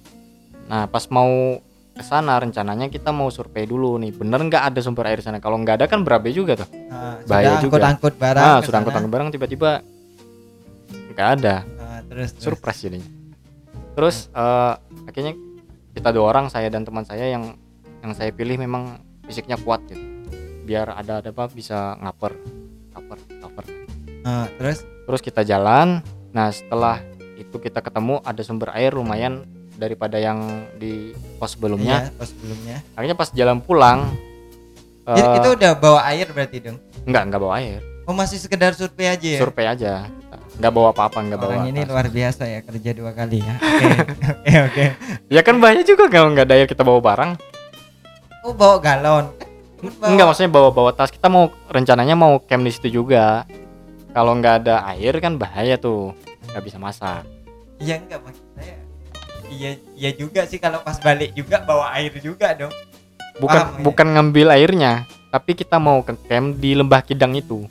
[0.65, 1.60] nah pas mau
[1.91, 5.58] ke sana rencananya kita mau survei dulu nih bener nggak ada sumber air sana kalau
[5.58, 7.75] nggak ada kan berabe juga tuh Ah, Bahaya sudah juga.
[7.84, 8.77] angkut-angkut barang nah sudah sana.
[8.79, 9.69] angkut-angkut barang tiba-tiba
[11.10, 12.43] nggak ada Ah, terus, terus.
[12.45, 13.10] surprise jadinya
[13.91, 14.73] terus eh,
[15.05, 15.34] akhirnya
[15.91, 17.60] kita dua orang saya dan teman saya yang
[17.99, 19.99] yang saya pilih memang fisiknya kuat gitu
[20.63, 22.32] biar ada ada apa bisa ngaper
[22.89, 23.65] cover cover
[24.21, 27.01] Ah, terus terus kita jalan nah setelah
[27.39, 30.43] itu kita ketemu ada sumber air lumayan daripada yang
[30.75, 32.06] di pos sebelumnya.
[32.06, 32.78] Iya, pas sebelumnya.
[32.93, 34.12] Akhirnya pas jalan pulang
[35.08, 37.80] Jadi eh, itu udah bawa air berarti dong enggak enggak bawa air.
[38.06, 39.39] Oh masih sekedar survei aja ya?
[39.39, 39.93] Survei aja.
[40.60, 43.56] Nggak bawa apa-apa nggak bawa orang ini luar biasa ya kerja dua kali ya.
[43.58, 43.86] Oke
[44.36, 44.86] oke oke.
[45.32, 47.32] Ya kan bahaya juga kalau nggak ada air kita bawa barang.
[48.43, 49.25] Oh bawa galon?
[49.80, 51.10] Kan bawa- Enggak maksudnya bawa-bawa tas.
[51.10, 53.47] Kita mau rencananya mau camp di situ juga.
[54.10, 56.12] Kalau nggak ada air kan bahaya tuh.
[56.49, 57.23] Nggak bisa masak.
[57.77, 58.75] iya enggak maksud saya
[59.49, 62.73] iya iya juga sih kalau pas balik juga bawa air juga dong
[63.39, 63.83] Bukan Paham, ya?
[63.88, 64.93] bukan ngambil airnya,
[65.31, 67.63] tapi kita mau ke camp di Lembah Kidang itu.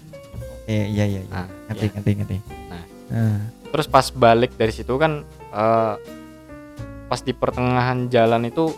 [0.65, 1.93] oke iya iya iya Nah, ngerti iya.
[1.93, 2.37] ngerti ngerti
[2.67, 2.85] Nah.
[3.11, 3.39] Ah.
[3.69, 5.21] Terus pas balik dari situ kan
[5.53, 5.95] eh,
[7.05, 8.73] pas di pertengahan jalan itu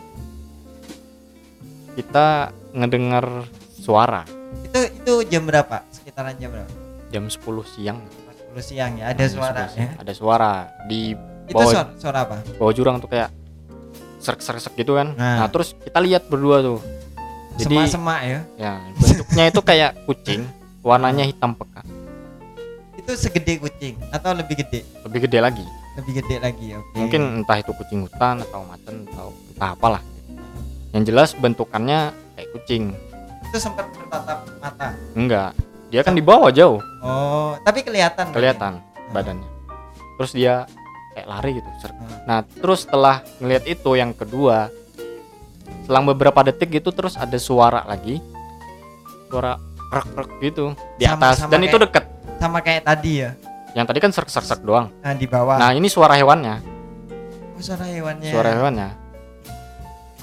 [1.95, 4.23] kita ngedengar suara
[4.65, 6.71] itu itu jam berapa sekitaran jam berapa
[7.11, 7.99] jam 10 siang.
[8.51, 9.91] Pas 10 siang ya ada suara 10 siang.
[9.95, 10.53] ya Ada suara
[10.91, 11.15] di
[11.47, 13.31] itu bawah suara, suara apa bawah jurang tuh kayak
[14.21, 15.17] serk-serk gitu kan.
[15.17, 15.45] Nah.
[15.45, 16.79] Nah, terus kita lihat berdua tuh.
[17.57, 20.43] Jadi semak-semak ya ya bentuknya itu kayak kucing,
[20.81, 21.85] warnanya hitam pekat,
[22.97, 25.67] itu segede kucing atau lebih gede lebih gede lagi.
[25.99, 30.03] lebih gede lagi oke Mungkin entah itu kucing hutan atau macan atau entah apalah.
[30.95, 32.95] Yang jelas bentukannya kayak kucing.
[33.51, 35.51] itu sempat bertatap mata Enggak,
[35.91, 38.37] dia kan di bawah jauh, oh tapi kelihatan berarti?
[38.37, 38.73] kelihatan
[39.11, 39.49] badannya.
[40.17, 40.55] Terus dia
[41.13, 41.69] kayak lari gitu.
[41.79, 41.93] serk.
[41.93, 42.19] Hmm.
[42.25, 44.71] Nah, terus setelah ngelihat itu yang kedua,
[45.83, 48.23] selang beberapa detik gitu terus ada suara lagi.
[49.27, 49.59] Suara
[49.91, 52.05] krek-krek gitu di Sama- atas sama dan itu kayak- deket.
[52.39, 53.31] sama kayak tadi ya
[53.71, 54.87] Yang tadi kan serk-serk doang.
[54.99, 56.59] nah di bawah Nah, ini suara hewannya,
[57.55, 58.89] oh, suara hewannya suara hewannya.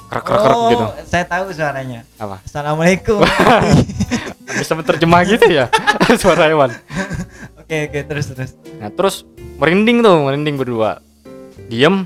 [0.08, 0.86] Krek-krek oh gitu.
[1.04, 2.40] saya tahu suaranya Apa?
[2.44, 3.20] assalamualaikum
[4.58, 5.66] Bisa menerjemah gitu ya
[6.22, 6.74] suara hewan.
[7.58, 9.26] oke oke terus terus Nah, terus
[9.58, 11.02] merinding tuh, merinding berdua.
[11.68, 12.06] Diem.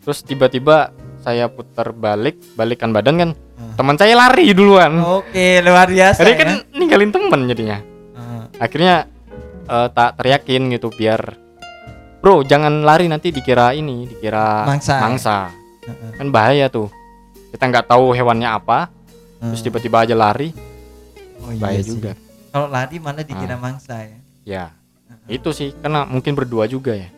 [0.00, 3.30] Terus tiba-tiba saya putar balik, balikan badan kan.
[3.56, 3.74] Hmm.
[3.74, 5.02] Teman saya lari duluan.
[5.02, 7.78] oke luar biasa Jadi ya kan ninggalin temen jadinya.
[8.14, 9.10] Ah, Akhirnya
[9.64, 11.42] eh, tak teriakin gitu biar
[12.16, 14.98] Bro, jangan lari nanti dikira ini, dikira Mangsa.
[14.98, 15.36] mangsa.
[15.84, 16.10] Heeh.
[16.18, 16.90] Kan bahaya tuh.
[17.54, 18.90] Kita nggak tahu hewannya apa,
[19.38, 19.64] terus ah.
[19.64, 20.50] tiba-tiba aja lari,
[21.46, 21.90] oh, iya bahaya sih.
[21.92, 22.12] juga.
[22.50, 23.26] kalau lari malah Ah.
[23.26, 24.18] dikira mangsa ya.
[24.42, 24.64] Ya,
[25.26, 27.08] itu sih karena mungkin berdua juga ya.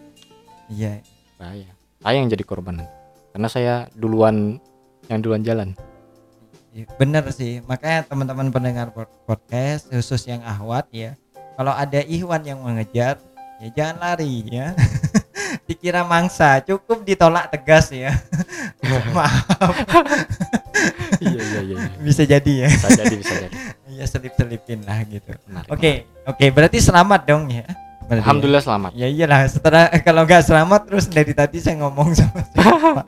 [0.69, 1.01] iya.
[1.37, 1.71] Bahaya.
[1.99, 2.83] Saya yang jadi korban.
[3.31, 4.59] Karena saya duluan
[5.07, 5.73] yang duluan jalan.
[6.71, 7.63] Iya, bener sih.
[7.63, 11.15] Makanya teman-teman pendengar pod- podcast khusus yang ahwat ya
[11.55, 13.19] kalau ada Ikhwan yang mengejar
[13.59, 14.75] ya jangan lari ya.
[15.69, 18.13] Dikira mangsa cukup ditolak tegas ya.
[19.17, 19.75] Maaf.
[21.19, 21.77] Iya iya iya.
[21.99, 22.69] Bisa jadi ya.
[22.71, 23.57] Bisa jadi bisa jadi
[23.99, 25.35] ya selip-selipin lah gitu.
[25.67, 27.67] Oke oke berarti selamat dong ya.
[28.07, 28.23] Berarti ya?
[28.23, 28.91] alhamdulillah selamat.
[28.95, 33.03] Ya iyalah setelah kalau nggak selamat terus dari tadi saya ngomong sama siapa?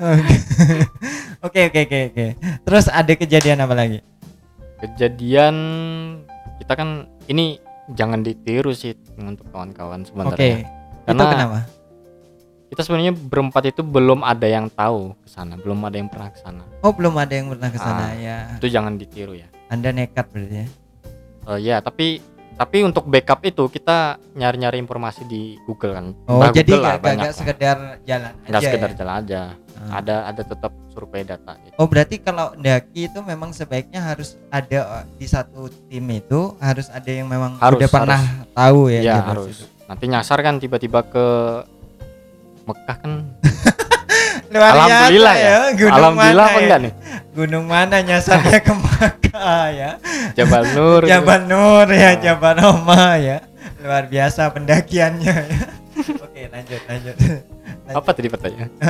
[0.00, 0.34] Oke.
[1.46, 2.26] oke oke oke oke.
[2.64, 4.00] Terus ada kejadian apa lagi?
[4.80, 5.54] Kejadian
[6.56, 6.88] kita kan
[7.28, 7.60] ini
[7.92, 10.68] jangan ditiru sih untuk kawan-kawan oke sebenarnya itu
[11.04, 11.60] Karena- kenapa?
[12.70, 16.38] kita sebenarnya berempat itu belum ada yang tahu ke sana belum ada yang pernah ke
[16.38, 16.62] sana.
[16.80, 18.14] Oh belum ada yang pernah ke sana Ah.
[18.14, 18.36] ya.
[18.56, 20.66] itu jangan ditiru ya Anda nekat berarti ya.
[21.46, 22.20] Eh, ya tapi
[22.52, 27.32] tapi untuk backup itu kita nyari-nyari informasi di Google kan Oh Entah jadi nggak nggak
[27.32, 28.96] sekedar jalan nggak aja sekedar ya?
[29.00, 29.42] jalan aja
[29.80, 30.04] Ah.
[30.04, 31.72] ada ada tetap survei data gitu.
[31.80, 36.92] Oh berarti kalau daki itu memang sebaiknya harus ada uh, di satu tim itu harus
[36.92, 38.20] ada yang memang Harus, udah pernah
[38.52, 39.00] tahu ya.
[39.00, 39.64] Iya harus.
[39.88, 41.26] Nanti nyasar kan tiba-tiba ke
[42.68, 43.12] Mekah kan.
[44.52, 45.56] Luar Alhamdulillah ya.
[45.72, 46.60] Gunung Alhamdulillah apa ya?
[46.60, 46.92] enggak nih?
[47.40, 49.90] Gunung mana nyasarnya ke Makkah ya?
[50.34, 51.00] Jabal Nur.
[51.00, 51.10] gitu.
[51.10, 52.14] Jabal Nur ya, Ah.
[52.14, 53.40] Jabal Roma ya.
[53.80, 55.64] Luar biasa pendakiannya ya.
[56.20, 57.16] Oke lanjut lanjut.
[57.16, 57.96] Lanjut.
[57.96, 58.68] Apa tadi pertanyaan?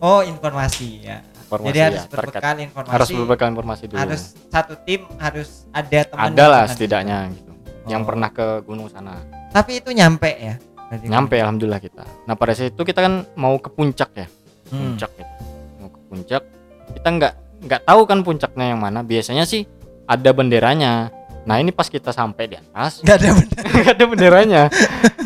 [0.00, 1.20] Oh informasi ya.
[1.44, 2.94] Informasi Jadi ya, harus terkait- berbekal informasi.
[2.94, 3.98] harus berbekal informasi dulu.
[3.98, 7.52] harus satu tim harus ada teman Ada yang lah pernah setidaknya gitu.
[7.84, 8.08] Yang Oh.
[8.08, 9.14] pernah ke gunung sana.
[9.50, 10.54] Tapi itu nyampe ya.
[10.88, 12.04] Berarti Nyampe alhamdulillah kita.
[12.24, 14.26] Nah pada saat itu kita kan mau ke puncak ya.
[14.70, 14.94] Hmm.
[14.94, 15.32] Puncak gitu.
[15.76, 16.42] Mau ke puncak.
[16.90, 19.00] Kita nggak nggak tahu kan puncaknya yang mana.
[19.00, 19.64] Biasanya sih
[20.04, 21.08] ada benderanya.
[21.40, 23.62] Nah ini pas kita sampai di atas Nggak ada benar.
[23.74, 24.62] nggak ada benderanya.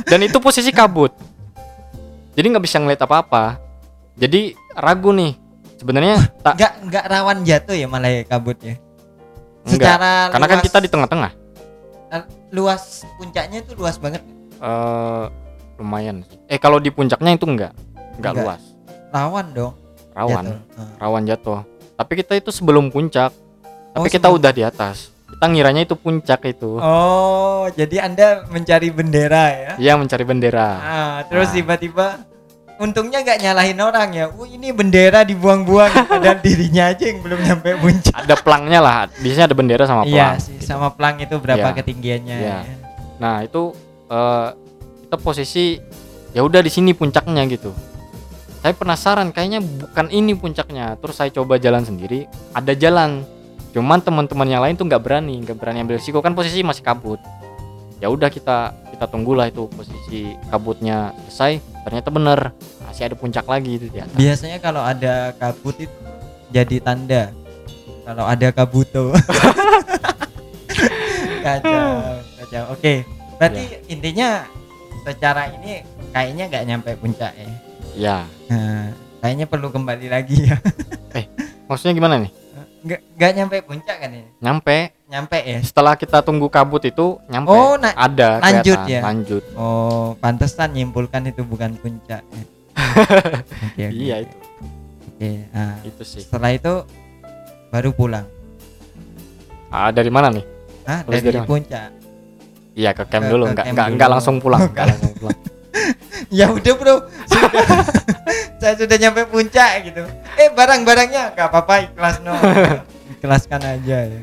[0.05, 1.11] Dan itu posisi kabut.
[2.35, 3.59] Jadi nggak bisa ngeliat apa-apa.
[4.15, 5.35] Jadi ragu nih.
[5.75, 8.79] Sebenarnya tak nggak nggak rawan jatuh ya malah ya kabutnya
[9.65, 11.33] enggak secara karena kan luas- kita di tengah-tengah.
[12.09, 12.83] Eh, luas
[13.17, 14.23] puncaknya itu luas banget
[14.55, 15.25] eh
[15.77, 16.23] lumayan.
[16.47, 17.73] Eh kalau di puncaknya itu enggak
[18.17, 18.45] enggak Enggak.
[18.47, 18.63] luas.
[19.11, 19.75] Rawan dong
[20.15, 20.57] rawan jatuh.
[20.75, 20.89] Eh.
[20.97, 21.61] rawan jatuh
[21.95, 23.31] tapi kita itu sebelum puncak
[23.91, 24.97] tapi Oh, kita sebelum- udah di atas
[25.29, 31.17] kita ngiranya itu puncak itu oh jadi anda mencari bendera ya Iya mencari bendera Ah,
[31.25, 31.55] terus Ah.
[31.55, 32.07] tiba-tiba
[32.77, 34.25] untungnya nggak nyalahin orang ya.
[34.29, 38.15] Oh, ini bendera dibuang-buang padahal dirinya aja yang belum nyampe puncak.
[38.17, 40.67] ada pelangnya lah biasanya ada bendera sama pelang Iya sih, gitu.
[40.67, 41.77] sama pelang itu berapa Iya.
[41.77, 42.37] ketinggiannya.
[42.37, 42.59] Iya.
[42.61, 42.75] ya.
[43.17, 43.71] nah itu
[44.05, 44.49] eh,
[45.05, 45.79] kita posisi
[46.31, 47.71] ya udah di sini puncaknya gitu
[48.65, 52.25] saya penasaran kayaknya bukan ini puncaknya terus saya coba jalan sendiri
[52.57, 53.21] ada jalan
[53.77, 57.21] cuman teman-teman yang lain tuh nggak berani nggak berani ambil risiko kan posisi masih kabut
[58.01, 62.41] ya udah kita kita tunggulah itu posisi kabutnya selesai ternyata bener
[62.89, 65.93] masih ada puncak lagi itu di atas Biasanya kalau ada kabut itu
[66.49, 67.45] jadi tanda
[68.05, 69.13] kalau ada kabuto.
[71.45, 71.89] kacau,
[72.37, 72.65] kacau.
[72.77, 73.01] Oke,
[73.41, 73.79] berarti Iya.
[73.89, 74.29] intinya
[75.09, 75.81] secara ini
[76.13, 77.49] kayaknya nggak nyampe puncak ya.
[77.95, 80.57] Ya Nah, kayaknya perlu kembali lagi ya.
[81.69, 82.33] maksudnya gimana nih
[82.85, 84.29] Nggak nggak nyampe puncak kan ini?
[84.39, 85.59] nyampe Nyampe ya.
[85.63, 89.01] setelah kita tunggu kabut itu nyampe Oh, na- ada lanjut kelihatan, ya?
[89.01, 92.21] lanjut Oh, pantesan nyimpulkan itu bukan puncak.
[92.21, 92.45] ya.
[93.65, 94.37] Oke, oke, iya itu
[95.09, 96.73] Oke, nah, itu sih setelah itu
[97.69, 98.27] baru pulang.
[99.69, 100.45] ah, dari mana nih
[100.85, 101.89] Ah, dari dari puncak.
[102.75, 103.95] Iya ke camp Ke- dulu, ke enggak camp enggak dulu.
[103.97, 105.39] enggak langsung pulang, enggak langsung pulang.
[106.39, 106.97] Ya udah, Bro.
[107.29, 107.51] Sudah.
[108.61, 110.03] Saya sudah nyampe puncak gitu.
[110.41, 112.33] Eh, barang-barangnya nggak apa-apa, ikhlas no.
[113.21, 114.23] Ikhlaskan aja ya.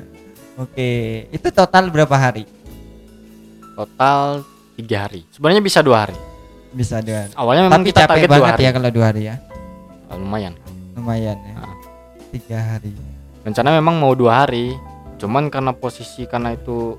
[0.58, 2.46] Oke, itu total berapa hari?
[3.78, 4.44] Total
[4.78, 5.22] tiga hari.
[5.32, 6.18] Sebenarnya bisa dua hari.
[6.74, 7.34] Bisa dua hari.
[7.38, 8.64] Awalnya memang Tapi kita capek target dua banget hari.
[8.64, 9.36] ya kalau dua hari ya.
[10.10, 10.54] Ah, lumayan.
[10.98, 11.54] Lumayan ya.
[11.62, 11.76] Ah.
[12.32, 12.92] Tiga hari.
[13.42, 14.78] Rencana memang mau dua hari,
[15.18, 16.94] cuman karena posisi karena itu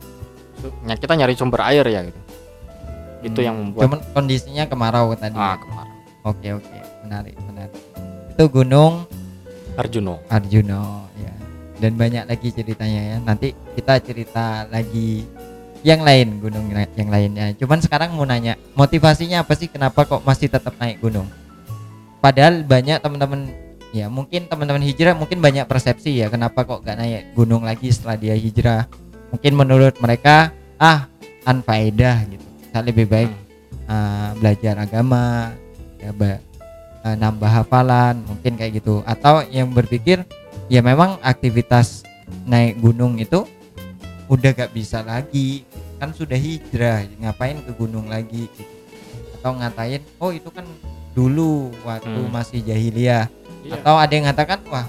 [0.86, 2.20] ya kita nyari sumber air ya gitu.
[3.22, 5.38] Itu Hmm, yang membuat Cuman kondisinya kemarau tadi.
[5.38, 5.94] ah kemarin.
[6.22, 7.74] Oke oke, menarik menarik.
[8.34, 9.06] Itu Gunung
[9.78, 10.20] Arjuno.
[10.28, 11.32] Arjuno ya.
[11.80, 13.16] Dan banyak lagi ceritanya ya.
[13.22, 15.24] Nanti kita cerita lagi
[15.82, 17.56] yang lain gunung yang lainnya.
[17.58, 21.26] Cuman sekarang mau nanya, motivasinya apa sih kenapa kok masih tetap naik gunung?
[22.22, 23.50] Padahal banyak teman-teman
[23.90, 28.14] ya mungkin teman-teman hijrah mungkin banyak persepsi ya kenapa kok gak naik gunung lagi setelah
[28.14, 28.86] dia hijrah.
[29.34, 31.10] Mungkin menurut mereka ah
[31.42, 32.46] anfaedah gitu.
[32.72, 33.30] Saya lebih baik
[33.86, 35.52] uh, belajar agama
[36.00, 40.24] ya uh, nambah hafalan mungkin kayak gitu atau yang berpikir
[40.66, 42.02] ya memang aktivitas
[42.46, 43.44] naik gunung itu
[44.30, 45.66] udah gak bisa lagi
[46.00, 48.64] kan sudah hijrah ngapain ke gunung lagi gitu.
[49.38, 50.64] atau ngatain oh itu kan
[51.12, 52.32] dulu waktu Hmm.
[52.32, 53.28] masih jahiliyah
[53.62, 53.78] Iya.
[53.78, 54.86] atau ada yang ngatakan wah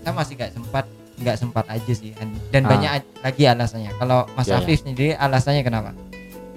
[0.00, 0.84] kita masih gak sempat
[1.16, 2.12] nggak sempat aja sih
[2.52, 2.76] dan Ah.
[2.76, 2.90] banyak
[3.24, 4.60] lagi alasannya kalau Mas iya.
[4.60, 5.96] Afif sendiri alasannya kenapa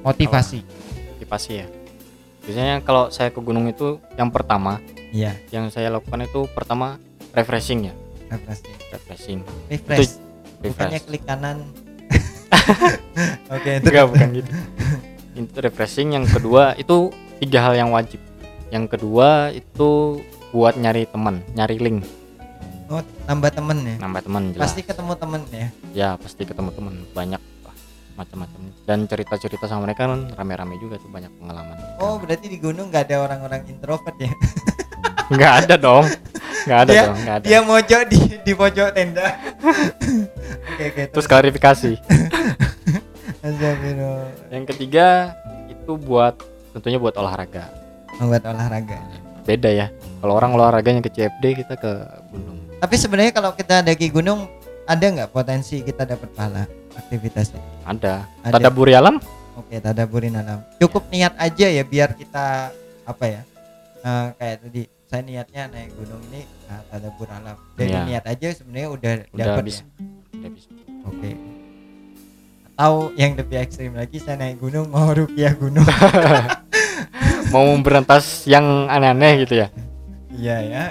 [0.02, 0.60] motivasi
[1.14, 1.68] Motivasi ya.
[2.42, 6.98] Biasanya kalau saya ke gunung itu yang pertama iya yang saya lakukan itu pertama
[7.32, 7.94] refreshing ya,
[8.30, 9.40] refreshing refreshing.
[9.68, 10.18] refresh
[10.60, 11.06] bukannya Refresh.
[11.06, 11.58] klik kanan
[13.54, 14.52] oke itu Enggak, bukan gitu.
[15.36, 16.10] Itu refreshing.
[16.12, 18.20] Yang kedua itu tiga hal yang wajib.
[18.70, 22.02] Yang kedua itu buat nyari teman, nyari link,
[22.90, 24.66] oh tambah temen ya nambah teman jelas.
[24.66, 27.38] pasti ketemu temen ya Ya pasti ketemu teman banyak
[28.20, 28.60] macam-macam.
[28.84, 31.76] Dan cerita-cerita sama mereka kan rame-rame juga tuh banyak pengalaman.
[31.98, 34.30] oh berarti di gunung nggak ada orang-orang introvert ya
[35.30, 36.06] Nggak ada dong,
[36.66, 37.46] nggak ada Dia- dong, nggak ada.
[37.46, 39.28] dia mojok di di pojok tenda
[40.70, 41.92] oke oke Terus klarifikasi.
[43.40, 44.50] Astagfirullah.
[44.50, 46.36] Yang ketiga itu buat
[46.72, 47.70] tentunya buat olahraga.
[48.18, 49.00] membuat olahraga
[49.46, 49.88] Beda ya.
[50.20, 51.92] Kalau orang olahraganya ke CFD kita ke
[52.30, 52.58] gunung.
[52.80, 54.48] tapi sebenarnya kalau kita daki gunung
[54.84, 56.64] ada nggak potensi kita dapat pahala
[57.00, 58.28] aktivitas itu Ada.
[58.42, 58.54] Ada.
[58.56, 59.18] Tadaburi alam?
[59.56, 62.72] oke tadaburin alam cukup niat aja ya biar kita
[63.04, 63.42] apa ya
[64.00, 68.02] eh, kayak tadi saya niatnya naik gunung ini nah, tadabur alam dari Iya.
[68.06, 69.82] niat aja sebenarnya udah Udah dapat bisa.
[69.82, 70.68] ya Udah bisa.
[71.04, 71.30] oke
[72.72, 75.84] atau yang lebih ekstrim lagi saya naik gunung mau rupiah gunung
[77.50, 79.68] Mau memberantas yang aneh-aneh gitu ya.
[80.32, 80.84] iya ya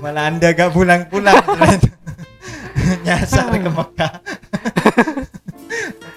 [0.00, 1.38] malah anda gak pulang-pulang
[3.06, 4.12] nyasar ke Mekah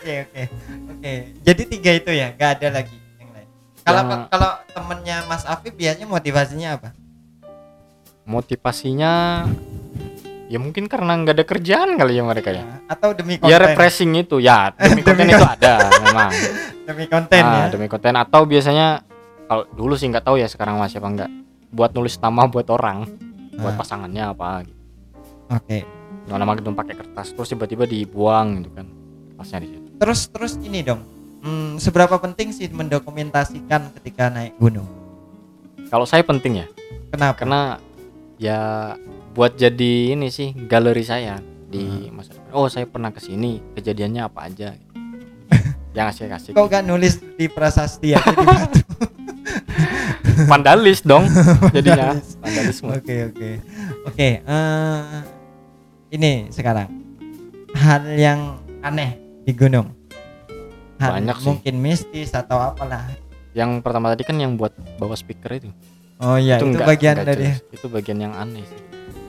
[0.05, 0.43] oke oke
[0.91, 3.47] oke jadi tiga itu ya gak ada lagi yang lain
[3.81, 6.89] kalau Yang- kalau temennya Mas Afif biasanya motivasinya apa
[8.25, 9.45] Motivasinya
[10.45, 12.61] ya mungkin karena nggak ada kerjaan kali ya mereka ya.
[12.61, 16.31] Nah, atau demi konten Ya refreshing itu ya demi Demi konten itu ada memang.
[16.89, 19.05] demi konten Ah, ya demi konten atau biasanya
[19.45, 21.31] kalau dulu sih nggak tahu ya sekarang masih apa enggak
[21.69, 23.05] buat nulis nama buat orang
[23.55, 23.77] buat Ah.
[23.77, 24.81] pasangannya apa gitu.
[25.47, 25.77] Oke.
[26.25, 28.89] Yang nama gedung pakai kertas terus tiba-tiba dibuang gitu kan.
[29.31, 29.84] Kertasnya di situ.
[29.95, 31.01] Terus terus ini dong.
[31.45, 34.89] Hmm, seberapa penting sih mendokumentasikan ketika naik gunung?
[35.87, 36.67] Kalau saya penting ya,
[37.13, 37.37] Kenapa?
[37.37, 37.61] karena
[38.41, 38.59] ya
[39.37, 41.37] buat jadi ini sih galeri saya
[41.69, 42.49] di masa depan.
[42.49, 44.73] Oh, saya pernah ke sini, kejadiannya apa aja.
[45.95, 46.51] Yang asik-asik.
[46.57, 48.81] Kok gak nulis di prasasti aja di batu?
[50.49, 51.29] Vandalis dong
[51.75, 52.17] jadinya.
[52.41, 52.89] Vandalisme.
[52.91, 53.49] Oke oke
[54.09, 54.29] oke.
[54.43, 55.03] eh,
[56.11, 56.89] ini sekarang
[57.77, 59.87] hal yang aneh di gunung.
[60.97, 61.45] Hal Banyak sih.
[61.45, 63.05] mungkin mistis atau apalah.
[63.51, 65.69] Yang pertama tadi kan yang buat bawa speaker itu.
[66.17, 67.59] Oh iya itu, enggak- bagian enggak dari jelas.
[67.69, 68.79] itu bagian yang aneh sih.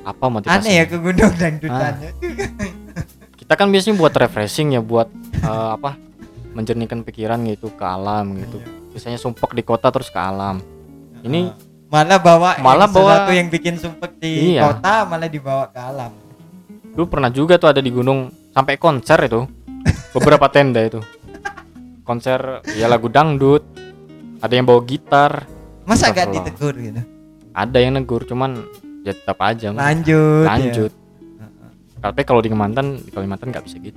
[0.02, 0.62] Apa motivasinya?
[0.62, 2.11] aneh ya ke gunung dangdutannya.
[3.38, 5.98] Kita kan biasanya buat refreshing ya, buat eh, apa?
[6.52, 8.57] menjernihkan pikiran gitu ke alam gitu.
[8.57, 8.68] Iya.
[8.90, 10.62] Biasanya sumpek di kota terus ke alam.
[11.20, 11.52] Ini-
[11.87, 14.62] Eh, malah bawa Malah bawa- sesuatu yang bikin sumpek di Iya.
[14.64, 16.11] kota malah dibawa ke alam.
[16.88, 19.44] Dulu pernah juga tuh ada di gunung sampai konser itu.
[20.11, 21.01] Beberapa tenda itu.
[22.03, 22.38] Konser
[22.72, 23.62] ya lagu dangdut.
[24.37, 25.49] Ada yang bawa gitar,
[25.83, 27.01] Masa gak ditegur gitu?
[27.51, 28.68] ada yang negur cuman
[29.01, 30.44] ya tetap aja Lanjut.
[30.44, 30.51] ya.
[30.51, 30.92] lanjut.
[31.40, 31.70] Heeh.
[31.99, 33.96] Tapi kalau di Kalimantan, di Kalimantan nggak bisa gitu.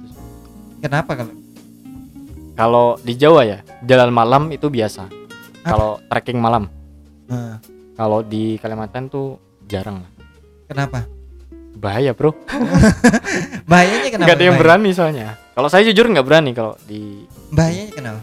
[0.79, 1.35] Kenapa kalau
[2.55, 5.11] Kalau di Jawa ya, jalan malam itu biasa.
[5.59, 6.71] Kalau trekking malam.
[7.27, 7.55] Heeh.
[7.93, 9.35] Kalau di Kalimantan tuh
[9.67, 10.11] jarang lah.
[10.65, 11.03] kenapa?
[11.75, 12.31] Bahaya, Bro.
[13.69, 14.25] Bahayanya kenapa?
[14.25, 14.63] Nggak ada yang bahaya?
[14.79, 15.27] berani soalnya.
[15.59, 18.21] Kalau saya jujur nggak berani kalau di Bahayanya kenapa?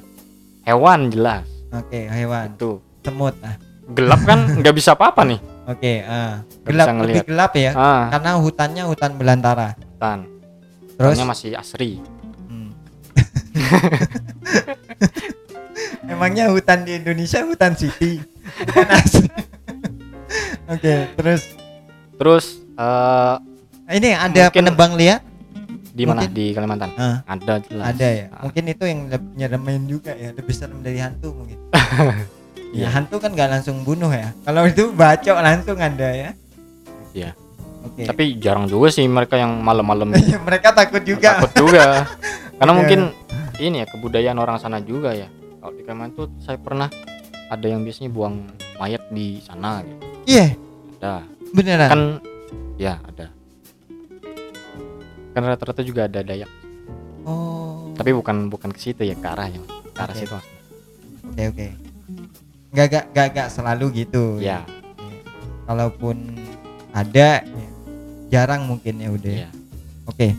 [0.64, 1.44] hewan jelas.
[1.68, 2.56] Oke, hewan.
[2.56, 2.80] Tuh.
[3.04, 3.60] Semut ah.
[3.92, 5.36] Gelap kan nggak bisa apa-apa nih.
[5.68, 6.40] Oke, ah.
[6.40, 7.76] Nggak gelap lebih gelap ya.
[7.76, 9.76] Ah, Karena hutannya hutan belantara.
[9.76, 10.24] hutan.
[10.96, 12.00] Terus Hutannya masih asri.
[12.48, 12.72] Hmm.
[16.08, 18.24] Emangnya hutan di Indonesia hutan city?
[18.64, 19.04] Bukan.
[20.72, 21.52] Oke, terus
[22.16, 23.36] Terus eh
[23.92, 25.20] ini ada Mungkin- penebang liar?
[25.96, 26.92] Di mana di Kalimantan?
[26.94, 27.84] Ah, Ada jelas.
[27.88, 28.26] ada ya.
[28.28, 28.44] Ah.
[28.44, 29.00] Mungkin itu yang
[29.32, 31.58] nyeremin juga ya, lebih serem dari hantu mungkin.
[32.76, 34.36] Ya, hantu kan nggak langsung bunuh ya.
[34.44, 36.30] Kalau itu bacok langsung ada ya.
[37.16, 37.32] Iya.
[37.88, 38.04] Oke.
[38.04, 41.40] Tapi jarang juga sih mereka yang malam-malam Ya, mereka takut juga.
[41.40, 42.04] takut juga.
[42.60, 42.76] Karena Iya.
[42.76, 43.00] mungkin
[43.56, 45.30] ini ya kebudayaan orang sana juga ya.
[45.56, 46.92] Kalau di Kalimantan tuh saya pernah
[47.48, 48.44] ada yang biasanya buang
[48.76, 49.96] mayat di sana gitu.
[50.28, 50.46] Iya,
[51.00, 51.12] Ada.
[51.56, 51.88] beneran.
[51.88, 52.02] Kan
[52.76, 53.32] ya ada.
[55.36, 56.48] Kan rata-rata juga ada Dayak.
[57.22, 57.92] oh.
[57.92, 59.60] Tapi bukan bukan ke situ ya ke arahnya.
[59.92, 60.20] Ke arah Oke.
[60.22, 60.36] situ.
[61.26, 61.66] Oke, oke.
[62.72, 64.36] Gak, gak, gak, gak selalu gitu.
[64.36, 64.74] Ya, Iya.
[65.66, 66.16] Kalaupun
[66.90, 67.68] ada, ya,
[68.30, 69.34] jarang mungkin ya udah.
[69.34, 69.50] iya.
[70.06, 70.32] Oke,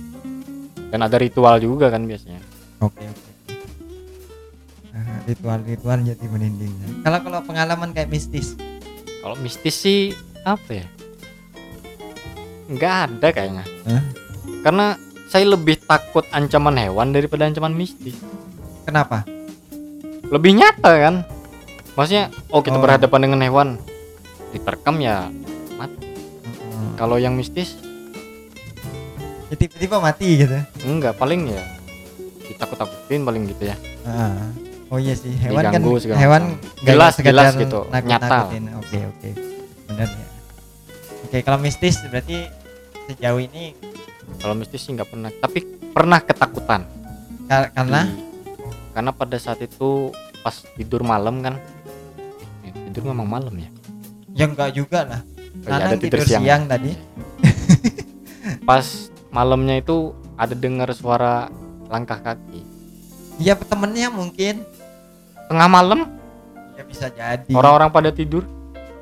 [0.87, 2.39] Dan ada ritual juga kan biasanya.
[2.79, 3.29] oke, oke.
[4.91, 6.73] Ah, Ritual-ritual jadi merinding.
[7.03, 8.57] Kalau kalau pengalaman kayak mistis,
[9.19, 10.87] Kalau mistis sih apa ya?
[12.67, 13.65] Nggak ada kayaknya.
[13.83, 14.03] Hah?
[14.61, 14.95] Karena
[15.27, 18.15] saya lebih takut ancaman hewan daripada ancaman mistis.
[18.83, 19.27] kenapa?
[20.27, 21.15] Lebih nyata kan?
[21.93, 22.83] Maksudnya, oh kita Oh.
[22.83, 23.67] berhadapan dengan hewan,
[24.49, 25.27] diterkam ya.
[25.27, 26.87] Heeh.
[26.95, 27.75] Kalau yang mistis,
[29.47, 30.59] Ya, tiba-tiba mati gitu.
[30.83, 31.63] enggak paling ya
[32.43, 33.75] ditakut-takutin paling gitu ya.
[34.03, 34.51] Ah.
[34.87, 36.43] Oh iya sih, hewan kan Diganggu segala hewan
[36.79, 38.63] Jelas, jelas gitu, nakut-nakutin.
[38.75, 39.29] Oke, oke.
[39.85, 40.27] Benar ya.
[41.23, 42.47] Oke, kalau mistis berarti
[43.05, 43.75] sejauh ini
[44.37, 45.59] Kalau mistis sih nggak pernah, tapi
[45.89, 46.83] pernah ketakutan.
[47.45, 48.19] ka- karena Di-
[48.91, 50.11] karena pada saat itu
[50.41, 51.55] pas tidur malam kan,
[52.61, 53.69] eh, tidur memang malam ya.
[54.33, 55.21] ya enggak juga lah.
[55.23, 56.91] Oh, iya, Karena tidur siang tadi.
[58.63, 58.85] Pas
[59.29, 61.47] malamnya itu ada dengar suara
[61.87, 62.61] langkah kaki.
[63.37, 64.61] Ya temennya mungkin
[65.47, 65.99] Tengah malam
[66.75, 67.47] ya bisa jadi.
[67.49, 68.43] orang-orang pada tidur.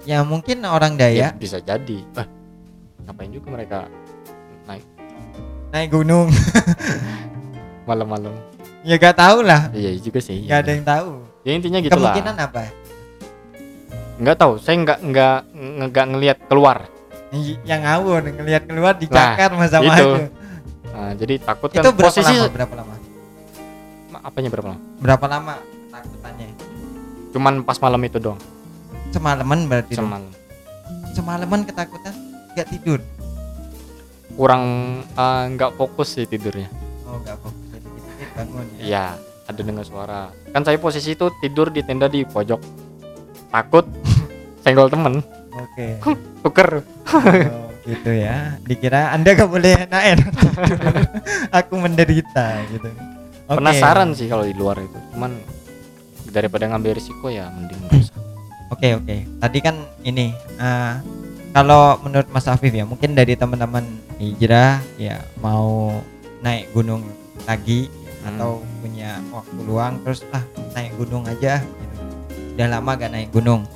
[0.05, 2.05] Ya mungkin orang Ya, Daya bisa jadi.
[2.15, 2.27] Eh,
[3.01, 3.89] ngapain juga mereka
[5.75, 6.31] naik gunung.
[7.89, 8.31] malam-malam?
[8.87, 9.67] ya gak tahu lah.
[9.75, 10.47] Iya juga sih.
[10.47, 11.09] Gak ada yang tahu.
[11.43, 12.15] Ya intinya gitu lah.
[12.15, 12.61] Kemungkinan apa?
[14.15, 14.53] Nggak tahu.
[14.63, 15.37] Saya nggak nggak
[15.91, 16.87] nggak ngelihat keluar.
[17.67, 19.91] Yang ngawur ngelihat keluar dicakar masa itu.
[19.91, 20.31] aja.
[20.95, 22.47] Nah, jadi takut kan Itu berapa posisi lama?
[22.47, 22.95] Berapa lama?
[24.15, 24.81] Ma- apanya berapa lama?
[25.03, 25.53] Berapa lama
[25.91, 26.47] takutannya?
[27.35, 28.39] Cuman pas malam itu doang.
[29.11, 29.93] Semalaman berarti.
[29.99, 30.07] dong?
[30.07, 30.31] Semalam.
[31.11, 32.15] Semalaman ketakutan
[32.55, 33.03] gak tidur.
[34.35, 34.63] Kurang
[35.03, 36.67] eh, nggak fokus sih tidurnya.
[37.07, 38.81] Oh gak fokus jadi dikit bangun ya.
[38.83, 39.05] Iya,
[39.47, 40.21] ada dengar suara.
[40.51, 42.59] Kan saya posisi itu tidur di tenda di pojok.
[43.53, 43.87] Takut
[44.63, 45.23] senggol temen,
[45.55, 45.87] Oke.
[46.43, 46.83] tuker.
[47.07, 48.59] Oh, gitu ya.
[48.65, 50.19] Dikira Anda gak boleh tidur.
[51.63, 52.89] Aku menderita gitu.
[53.45, 53.61] Oke.
[53.61, 54.97] Penasaran sih kalau di luar itu.
[55.15, 55.37] Cuman
[56.33, 58.11] daripada ngambil risiko ya mending nggak.
[58.73, 59.15] Oke oke.
[59.39, 60.93] Tadi kan ini eh,
[61.55, 63.85] kalau menurut Mas Afif ya mungkin dari teman-teman
[64.17, 65.99] hijrah ya mau
[66.41, 67.03] naik gunung
[67.45, 67.91] lagi
[68.25, 68.41] Hmm.
[68.41, 68.51] atau
[68.81, 70.41] punya waktu luang terus ah
[70.73, 71.95] naik gunung aja gitu.
[72.57, 73.69] udah lama gak naik gunung.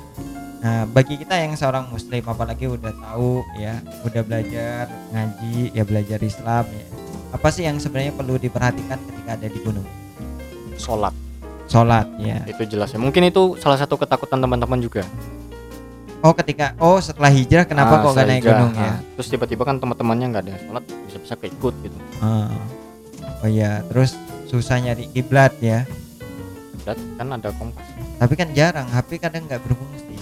[0.58, 6.18] Nah bagi kita yang seorang muslim apalagi udah tahu ya udah belajar ngaji ya belajar
[6.18, 6.84] Islam ya
[7.30, 9.86] apa sih yang sebenarnya perlu diperhatikan ketika ada di gunung?
[10.74, 11.14] Sholat.
[11.70, 12.42] Sholat ya.
[12.50, 12.98] Itu jelas ya.
[12.98, 15.06] Mungkin itu salah satu ketakutan teman-teman juga
[16.20, 18.52] oh ketika oh setelah hijrah kenapa Ah, kok gak naik hijrah.
[18.54, 18.84] gunung ya?
[18.86, 21.96] Ah, terus tiba-tiba kan teman-temannya nggak ada sholat bisa-bisa keikut gitu.
[22.20, 22.52] Ah.
[23.40, 24.14] oh iya terus
[24.46, 25.88] susah nyari kiblat ya?
[26.82, 27.84] Dan kan ada kompas.
[28.16, 30.16] Tapi kan jarang HP kadang nggak berfungsi.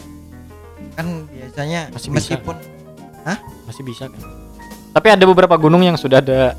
[0.95, 2.35] Kan biasanya Masih bisa.
[2.35, 2.57] meskipun
[3.65, 4.23] masih bisa kan?
[4.91, 6.57] Tapi ada beberapa gunung yang sudah ada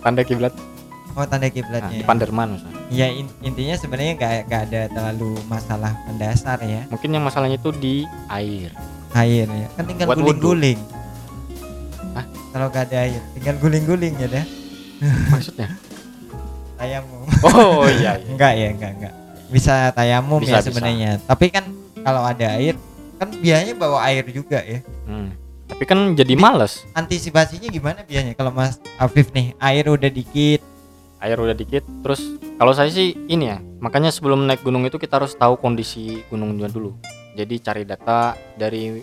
[0.00, 0.54] tanda kiblat
[1.16, 1.90] oh tanda nah, kiblatnya.
[1.90, 2.06] Di ya.
[2.06, 2.78] Panderman misalnya.
[2.92, 6.84] ya in- intinya sebenarnya nggak nggak ada terlalu masalah mendasar ya.
[6.86, 8.70] Mungkin yang masalahnya itu di air.
[9.16, 9.66] Air ya.
[9.74, 10.78] Kan tinggal Buat guling-guling.
[12.14, 12.24] Hah?
[12.52, 14.44] kalau nggak ada air tinggal guling-guling ya deh
[15.32, 15.68] maksudnya?
[16.76, 17.24] Tayamum.
[17.42, 18.28] Oh iya, iya.
[18.28, 19.14] enggak ya enggak enggak
[19.46, 20.66] bisa tayamum Bisa, ya bisa.
[20.68, 21.10] sebenarnya.
[21.22, 21.64] Tapi kan
[22.02, 22.74] kalau ada air
[23.16, 24.80] kan biayanya bawa air juga ya.
[25.06, 25.32] Hmm.
[25.66, 26.86] tapi kan jadi males.
[26.94, 30.62] Antisipasinya gimana biasanya kalau Mas Afif nih air udah dikit
[31.20, 31.84] air udah dikit.
[32.04, 32.20] Terus
[32.56, 36.68] kalau saya sih ini ya makanya sebelum naik gunung itu kita harus tahu kondisi gunungnya
[36.68, 36.96] dulu.
[37.36, 39.00] Jadi cari data dari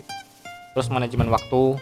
[0.74, 1.78] terus manajemen waktu.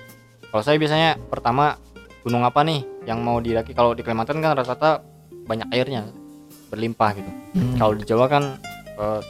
[0.53, 1.80] Kalau saya biasanya pertama
[2.22, 5.01] gunung apa nih yang mau didaki kalau di Kalimantan kan rata-rata
[5.49, 6.12] banyak airnya
[6.68, 7.30] berlimpah gitu.
[7.80, 8.61] Kalau di Jawa kan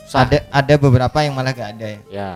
[0.07, 0.27] susah.
[0.27, 2.01] Ada ada beberapa yang malah gak ada ya?
[2.11, 2.29] Ya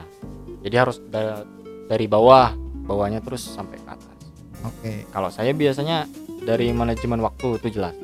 [0.62, 1.46] jadi harus da-
[1.86, 2.54] dari bawah
[2.86, 4.16] bawahnya terus sampai ke atas.
[4.62, 4.92] Oke.
[5.10, 6.06] Kalau saya biasanya
[6.46, 7.94] dari manajemen waktu itu jelas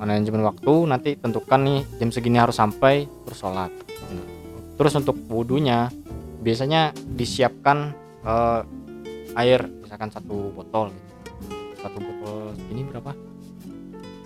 [0.00, 3.68] manajemen waktu nanti tentukan nih jam segini harus sampai terus sholat
[4.74, 5.92] terus untuk wudhunya
[6.40, 7.92] biasanya disiapkan
[8.22, 8.60] eh,
[9.36, 11.12] air misalkan satu botol gitu.
[11.78, 12.36] satu botol
[12.66, 13.12] ini berapa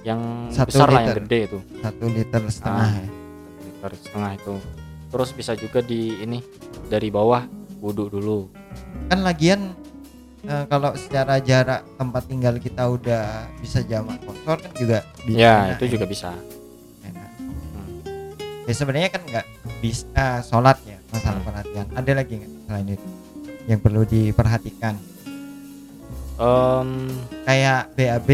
[0.04, 1.18] yang Satu besar lah yang liter.
[1.20, 2.92] gede itu satu liter setengah Ah.
[2.94, 4.54] ya satu liter setengah itu
[5.10, 6.38] terus bisa juga di ini
[6.86, 7.42] dari bawah
[7.80, 8.46] wudhu dulu
[9.08, 9.74] kan lagian
[10.44, 15.38] eh, kalau secara jarak tempat tinggal kita udah bisa jamak kosor kan juga bisa.
[15.38, 16.30] Ya enak itu juga bisa.
[17.02, 17.28] Enak.
[17.74, 18.68] Hmm.
[18.68, 19.46] ya sebenarnya kan nggak
[19.80, 21.48] bisa sholat ya masalah Hmm.
[21.48, 21.86] perhatian.
[21.92, 23.08] Ada lagi nggak selain itu
[23.64, 24.94] yang perlu diperhatikan?
[26.34, 26.88] Em,
[27.46, 28.30] kayak BAB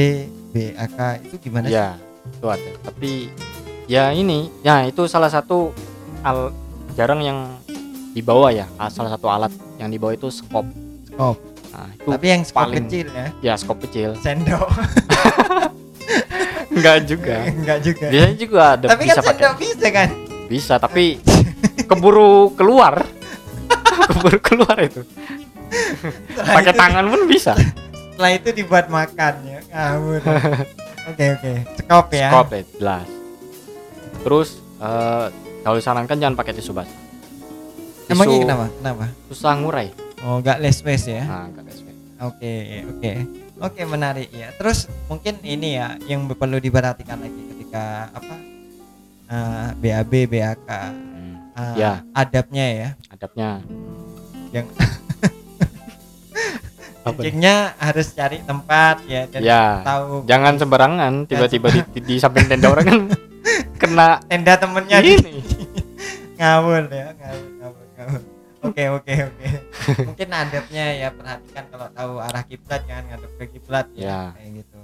[0.50, 0.98] BAK
[1.28, 1.76] itu gimana sih?
[1.76, 1.94] Ya
[2.26, 2.70] itu ada.
[2.80, 3.10] Tapi
[3.86, 5.70] ya ini ya itu salah satu
[6.24, 6.50] al
[6.96, 7.38] jarang yang
[8.10, 10.66] dibawa ya ah, salah satu alat yang dibawa itu skop.
[11.12, 11.49] Skop
[11.80, 13.26] nah itu tapi yang skop paling- kecil ya.
[13.40, 14.10] Ya skop kecil.
[14.20, 14.68] Sendok.
[16.76, 17.36] Enggak juga.
[17.48, 18.06] Enggak juga.
[18.12, 19.32] Biasanya juga ada tapi bisa kan pakai.
[19.32, 20.08] sendok bisa kan?
[20.50, 21.04] Bisa tapi
[21.88, 22.94] keburu keluar.
[24.12, 25.00] Keburu keluar itu.
[26.36, 27.56] Pakai tangan pun bisa.
[27.56, 29.60] Setelah itu dibuat makan ya.
[29.72, 30.20] Ngawur.
[31.08, 31.52] Oke oke.
[31.80, 32.28] Skop ya.
[32.28, 33.08] Skop ya jelas.
[34.20, 34.48] Terus
[34.82, 35.26] eh,
[35.64, 37.00] kalau disarankan jangan pakai tisu basah
[38.10, 38.66] emangnya kenapa?
[38.74, 39.04] Kenapa?
[39.30, 39.88] susah ngurai
[40.24, 41.98] oh nggak less space ya nah nggak ada space.
[42.20, 43.12] Oke, oke.
[43.64, 44.52] Oke, menarik ya.
[44.52, 48.36] Terus mungkin ini ya yang perlu diperhatikan lagi ketika apa?
[49.32, 50.68] eh, BAB, BAK.
[50.68, 52.04] Hmm, eh, Ya.
[52.12, 52.88] Adabnya ya.
[53.08, 53.64] adabnya
[54.52, 54.66] Yang
[57.00, 62.44] kencingnya harus cari tempat ya dan ya tahu jangan sembarangan tiba-tiba di, di, di samping
[62.44, 63.00] tenda orang kan
[63.80, 65.40] kena tenda temennya ini
[66.36, 67.49] ngawur ya, ngawur.
[68.60, 69.46] Oke, oke, oke.
[70.08, 74.20] Mungkin adabnya ya perhatikan kalau tahu arah kiblat jangan ngadep ke kiblat ya, Ya.
[74.34, 74.80] kayak gitu.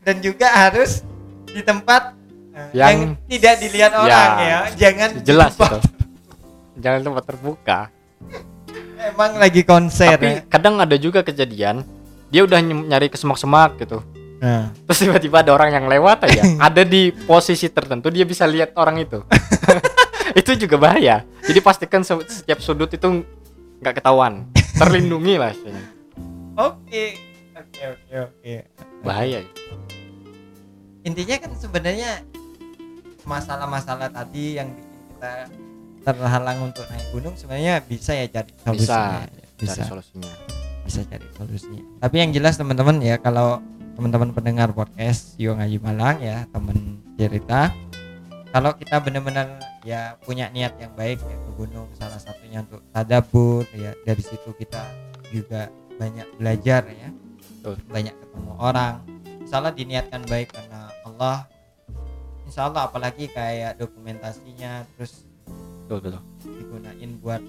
[0.00, 1.00] Dan juga harus
[1.46, 2.12] di tempat
[2.52, 3.98] eh, yang, Yang- tidak dilihat Ya.
[3.98, 4.58] orang ya.
[4.78, 5.88] Jangan jelas tempat- itu
[6.76, 7.80] jangan tempat terbuka
[8.96, 10.44] Emang lagi konser tapi ya.
[10.46, 11.84] kadang ada juga kejadian
[12.28, 14.00] dia udah ny- nyari ke semak-semak gitu
[14.40, 16.42] Nah, terus tiba-tiba ada orang yang lewat aja.
[16.72, 19.20] Ada di posisi tertentu dia bisa lihat orang itu.
[20.40, 21.28] Itu juga bahaya.
[21.44, 23.26] Jadi pastikan se- setiap sudut itu
[23.82, 24.46] nggak ketahuan.
[24.78, 25.90] Terlindungi lah istilahnya.
[26.54, 27.18] Oke.
[27.60, 28.54] Oke, oke, oke.
[29.04, 29.44] bahaya
[31.04, 32.10] intinya kan sebenarnya
[33.24, 35.32] masalah-masalah tadi yang bikin kita
[36.00, 39.20] terhalang untuk naik gunung sebenarnya bisa ya cari solusinya.
[39.60, 39.72] bisa.
[39.76, 40.32] cari solusinya.
[40.80, 41.82] Bisa cari solusinya.
[42.00, 43.60] Tapi yang jelas teman-teman ya kalau
[43.96, 47.74] teman-teman pendengar podcast Yo Ngaji Malang ya teman cerita.
[48.50, 53.62] Kalau kita benar-benar ya punya niat yang baik ya ke gunung salah satunya untuk tadabur
[53.74, 54.82] ya dari situ kita
[55.30, 57.10] juga banyak belajar ya.
[57.60, 57.76] Betul.
[57.92, 58.94] banyak ketemu orang.
[59.44, 61.44] Insyaallah diniatkan baik karena Allah.
[62.48, 65.28] Insyaallah apalagi kayak dokumentasinya terus
[65.86, 66.22] betul betul.
[66.40, 67.42] digunakan gunain buat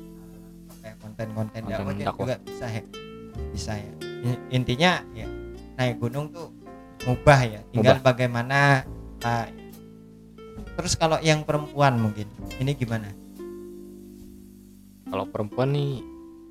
[0.83, 2.83] ya, konten-konten dakwah juga bisa ya.
[3.55, 3.91] Bisa ya.
[4.51, 5.40] Intinya ya
[5.81, 6.53] naik gunung tuh
[7.09, 7.59] mubah ya.
[7.73, 8.85] Tinggal bagaimana
[9.25, 9.45] uh,
[10.77, 12.29] terus kalau yang perempuan mungkin
[12.61, 13.09] ini gimana?
[15.09, 16.05] Kalau perempuan nih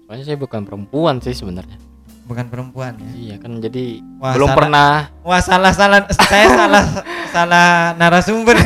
[0.05, 1.79] soalnya saya bukan perempuan sih sebenarnya.
[2.27, 3.11] Bukan perempuan ya?
[3.15, 4.59] Iya kan jadi Wah, belum salah.
[4.59, 4.93] pernah.
[5.23, 5.99] Wah salah salah.
[6.11, 6.85] Saya salah
[7.31, 8.59] salah narasumber.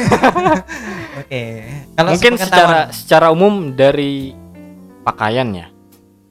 [1.21, 1.45] Oke
[1.95, 4.33] kalau mungkin secara secara umum dari
[5.05, 5.69] pakaian ya?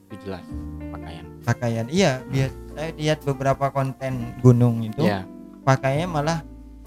[0.09, 0.43] Itu jelas
[0.91, 1.25] pakaian.
[1.45, 5.23] Pakaian iya biar saya lihat beberapa konten gunung itu ya
[5.61, 6.39] pakainya malah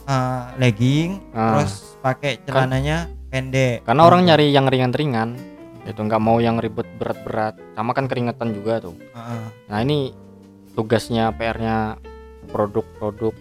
[0.05, 1.57] uh, legging Ah.
[1.57, 3.83] terus pakai celananya pendek.
[3.83, 5.35] karena orang nyari yang ringan-ringan
[5.83, 8.95] itu nggak mau yang ribet berat-berat sama kan keringetan juga tuh.
[9.15, 9.45] Heeh.
[9.71, 10.11] nah ini
[10.75, 11.95] tugasnya PR-nya
[12.51, 13.33] produk-produk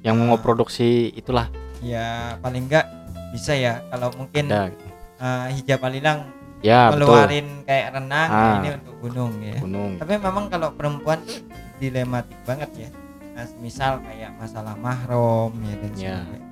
[0.00, 1.46] yang mau produksi itulah.
[1.78, 2.88] Ya paling enggak
[3.30, 4.72] bisa ya kalau mungkin ada.
[5.18, 6.26] uh, hijab alilang
[6.60, 7.10] ya betul.
[7.10, 8.54] keluarin kayak renang Ah.
[8.58, 9.56] ini untuk gunung ya.
[9.58, 9.92] Gunung.
[9.98, 11.38] Tapi memang kalau perempuan tuh
[11.82, 12.90] dilematik banget ya.
[13.34, 16.16] Nah misal kayak masalah mahrom ya dan Ya.
[16.22, 16.50] sebagainya.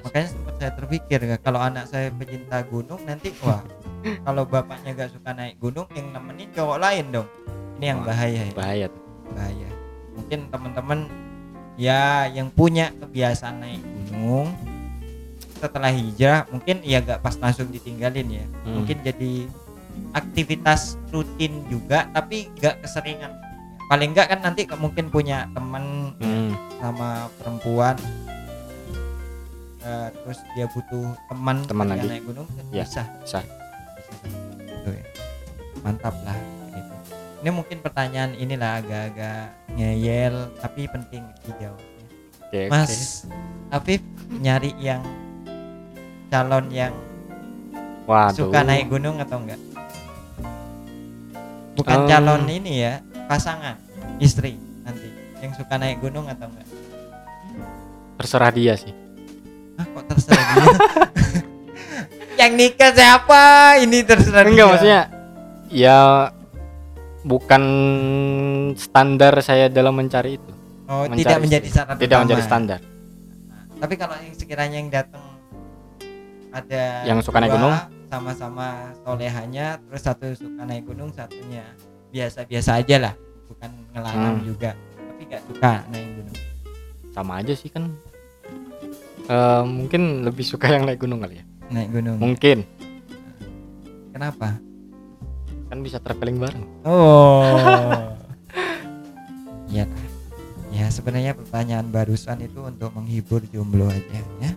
[0.00, 3.64] makanya sempat saya terpikir kalau anak saya pecinta gunung nanti wah
[4.26, 7.28] kalau bapaknya gak suka naik gunung yang nemenin cowok lain dong.
[7.80, 8.52] Ini yang Wah, bahaya ya.
[8.54, 8.86] bahaya
[9.32, 9.68] bahaya.
[10.12, 10.98] Mungkin teman-teman
[11.74, 14.52] ya yang punya kebiasaan naik gunung
[15.56, 18.44] setelah hijrah mungkin ya gak pas langsung ditinggalin ya.
[18.62, 18.80] Hmm.
[18.80, 19.32] mungkin jadi
[20.12, 23.32] aktivitas rutin juga tapi gak keseringan
[23.90, 27.98] paling enggak kan nanti mungkin punya teman Hmm, sama perempuan
[29.80, 32.08] eh, terus dia butuh teman Teman ketika lagi.
[32.08, 33.40] naik gunung Ya, bisa bisa.
[34.60, 35.04] Gitu ya.
[35.80, 36.36] mantap lah
[36.68, 36.92] gitu.
[37.40, 42.04] ini mungkin pertanyaan inilah agak-agak ngeyel tapi penting dijawabnya
[42.44, 42.60] oke.
[42.68, 43.24] Mas
[43.68, 45.02] Afif nyari yang
[46.28, 46.94] calon yang
[48.04, 48.36] Waduh.
[48.36, 49.58] suka naik gunung atau enggak
[51.72, 52.06] bukan Em.
[52.06, 52.94] calon ini ya
[53.30, 53.78] pasangan
[54.18, 55.06] istri nanti
[55.38, 56.66] yang suka naik gunung atau enggak?
[58.18, 58.90] Terserah dia sih.
[59.78, 60.66] Ah kok terserah dia?
[62.40, 63.42] Yang nikah siapa?
[63.86, 64.72] Ini terserah enggak dia.
[64.74, 65.02] maksudnya
[65.70, 65.98] ya
[67.22, 67.62] bukan
[68.74, 70.50] standar saya dalam mencari itu.
[70.90, 72.22] Oh mencari tidak menjadi syarat tidak utama.
[72.26, 72.80] menjadi standar.
[73.46, 75.24] Nah, tapi kalau yang sekiranya yang datang
[76.50, 77.74] ada Yang suka naik dua, gunung?
[78.10, 81.62] sama-sama solehannya terus satu suka naik gunung satunya
[82.10, 83.14] biasa-biasa aja lah.
[83.46, 84.46] Bukan ngelarang Hmm.
[84.46, 84.70] juga.
[84.74, 86.36] Tapi gak suka naik gunung.
[87.10, 87.90] Sama aja sih kan.
[89.24, 91.44] Eh, mungkin lebih suka yang naik gunung kali ya?
[91.70, 92.18] Naik gunung.
[92.18, 92.66] Mungkin.
[94.10, 94.58] Kenapa?
[95.66, 96.66] Kan bisa traveling bareng.
[96.82, 97.46] Oh.
[99.66, 100.02] Iya lah.
[100.70, 104.50] ya sebenarnya pertanyaan barusan itu untuk menghibur jomblo aja ya.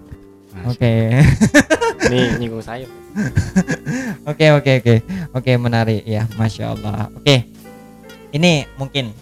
[0.63, 1.09] Oke
[2.09, 2.87] ini nyinggung saya
[4.29, 4.95] Oke oke oke.
[5.37, 6.01] Oke menarik.
[6.07, 7.13] Ya masya Allah.
[7.13, 7.45] Oke.
[8.33, 9.13] Ini mungkin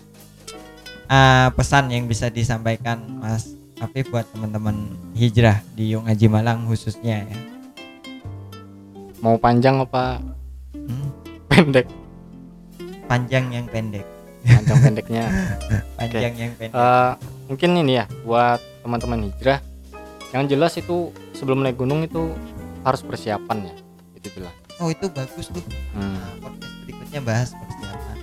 [1.12, 3.52] uh, pesan yang bisa disampaikan Mas
[3.82, 7.38] Afif buat teman-teman hijrah di Yung Aji Malang khususnya ya.
[9.20, 10.22] Mau panjang apa
[10.72, 11.10] Hmm,
[11.52, 11.86] pendek?
[13.12, 14.08] Panjang yang pendek.
[14.48, 15.24] Panjang pendeknya.
[16.00, 16.78] Panjang yang pendek.
[16.80, 17.12] Eh,
[17.52, 19.60] mungkin ini ya buat teman-teman hijrah.
[20.32, 22.32] Yang jelas itu sebelum naik gunung itu
[22.82, 23.74] harus persiapan ya
[24.18, 25.62] itu jelas oh itu bagus tuh.
[25.94, 28.18] Hmm, nah, podcast berikutnya bahas persiapan.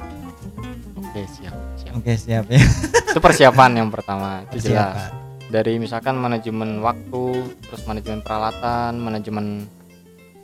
[0.99, 1.93] Oke siap siap.
[1.95, 2.61] Oke siap ya.
[3.15, 5.15] Itu persiapan yang pertama itu jelas.
[5.49, 9.65] Dari misalkan manajemen waktu terus manajemen peralatan manajemen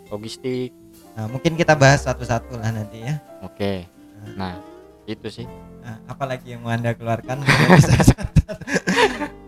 [0.08, 0.72] logistik.
[1.14, 3.20] Nah, mungkin kita bahas satu-satu lah nanti ya.
[3.44, 3.84] Oke.
[4.40, 4.56] Nah.
[5.04, 5.44] Itu sih.
[5.84, 7.44] Nah, apalagi yang mau anda keluarkan
[7.76, 8.16] bisa.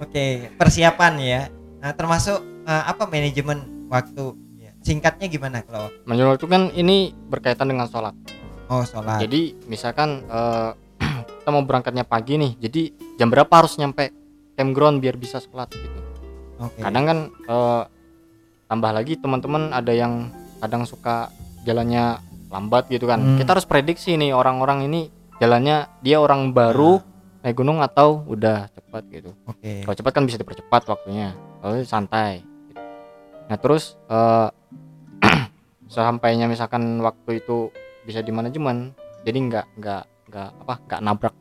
[0.04, 1.40] Oke persiapan ya.
[1.80, 4.45] Nah termasuk eh, apa manajemen waktu?
[4.86, 5.90] Ya, Singkatnya gimana kalau?
[6.06, 8.14] menurut itu kan ini berkaitan dengan sholat
[8.66, 9.18] Oh sholat.
[9.18, 10.70] jadi misalkan eh,
[11.42, 12.82] kita mau berangkatnya pagi nih jadi
[13.18, 14.14] jam berapa harus nyampe
[14.54, 15.98] campground biar bisa sholat gitu
[16.60, 16.78] Oke.
[16.78, 17.82] kadang kan eh,
[18.66, 23.38] tambah lagi teman-teman ada yang kadang suka jalannya lambat gitu kan Hmm.
[23.42, 27.02] kita harus prediksi nih orang-orang ini jalannya dia orang baru
[27.42, 29.82] naik gunung atau udah cepat gitu Oke.
[29.82, 32.46] kalau cepat kan bisa dipercepat waktunya kalau santai.
[33.46, 34.48] Nah terus eh
[35.88, 37.70] sampainya misalkan waktu itu
[38.02, 38.90] bisa di manajemen
[39.22, 41.34] jadi nggak nggak nggak apa nggak nabrak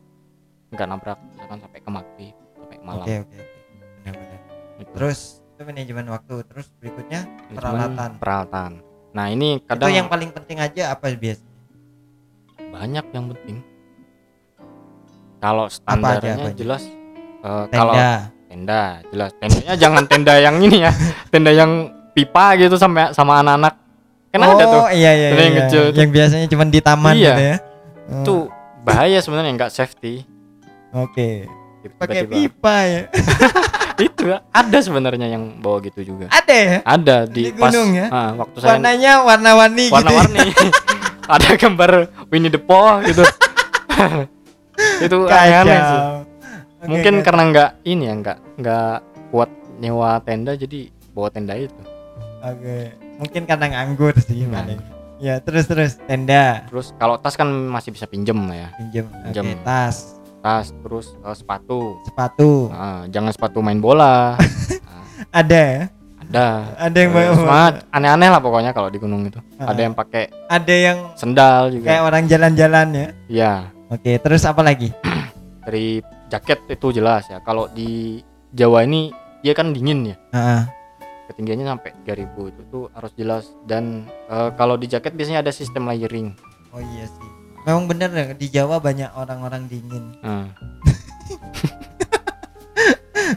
[0.68, 3.58] nggak nabrak misalkan sampai ke maghrib sampai malam Oke oke oke.
[4.00, 4.40] Benar-benar.
[4.76, 4.90] Gitu.
[4.92, 6.34] Terus itu manajemen waktu.
[6.44, 8.10] Terus berikutnya Manajemen peralatan.
[8.16, 8.72] peralatan
[9.10, 11.42] nah ini kadang Itu yang paling penting aja apa biasa?
[12.68, 13.56] banyak yang penting
[15.38, 16.54] kalau standarnya apa aja?
[16.54, 16.82] jelas
[17.66, 18.12] kalau Tenda.
[18.46, 20.92] tenda jelas tendanya jangan tenda yang ini ya
[21.32, 21.72] tenda yang
[22.16, 23.74] pipa gitu sampai sama anak-anak.
[24.32, 24.82] Kan oh, ada tuh.
[24.90, 25.60] iya iya, Ada yang iya.
[25.64, 25.98] kecil tuh.
[26.00, 27.20] yang biasanya cuma di taman Iya.
[27.28, 27.56] gitu ya?
[27.56, 28.34] Oh, itu
[28.80, 30.24] bahaya sebenarnya nggak safety.
[30.90, 31.44] Oke.
[32.00, 33.02] Pakai Tiba-tiba- pipa ya?
[33.96, 36.28] Itu ada sebenarnya yang bawa gitu juga.
[36.28, 36.76] Ada ya?
[36.84, 38.06] Ada di, Di pas gunung ya?
[38.12, 39.96] ah, waktu saya warnanya warna-warni gitu ya?
[39.96, 40.40] warna-warni.
[41.34, 41.90] Ada gambar
[42.28, 43.24] Winnie the Pooh gitu.
[45.06, 46.00] Itu aneh-aneh sih.
[46.86, 47.24] Mungkin oke.
[47.24, 48.94] karena nggak ini ya nggak nggak
[49.32, 49.50] kuat
[49.80, 51.72] nyewa tenda jadi bawa tenda itu
[52.42, 52.76] oke
[53.16, 54.80] mungkin karena nganggur sih paling
[55.16, 56.68] ya terus terus tenda.
[56.68, 58.68] Terus kalau tas kan masih bisa pinjem lah ya.
[58.76, 59.46] Pinjem Pinjem.
[59.64, 60.20] tas.
[60.44, 61.96] Tas terus eh, sepatu.
[62.04, 62.68] Sepatu.
[62.72, 64.36] Ah, jangan sepatu main bola.
[65.26, 65.62] Ah, ada?
[65.64, 65.84] Ya
[66.26, 66.46] ada.
[66.76, 69.38] Ada yang Terus bawa mah aneh-aneh lah pokoknya kalau di gunung itu.
[69.56, 69.72] Ah.
[69.72, 71.86] ada yang pakai ada yang sendal juga.
[71.88, 73.08] kayak orang jalan-jalan ya?
[73.30, 73.52] Ya
[73.88, 74.90] oke terus apa lagi?
[75.66, 77.38] Dari jaket itu jelas ya.
[77.42, 78.20] Kalau di
[78.52, 80.16] Jawa ini dia kan dingin ya.
[80.34, 80.62] Heeh.
[81.26, 83.44] Ketinggiannya sampai 3000 itu tuh harus jelas.
[83.64, 86.34] Dan eh, kalau di jaket biasanya ada sistem layering.
[86.70, 87.28] Oh iya sih.
[87.62, 90.14] Memang bener ya di Jawa banyak orang-orang dingin.
[90.22, 90.54] Nah,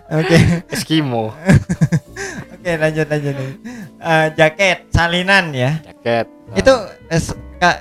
[0.19, 0.37] oke.
[0.69, 1.33] Eskimo.
[2.59, 3.51] Oke lanjut lanjut nih.
[3.97, 5.79] Eh, jaket salinan ya.
[5.79, 6.27] Jaket.
[6.53, 6.73] Itu
[7.07, 7.21] eh,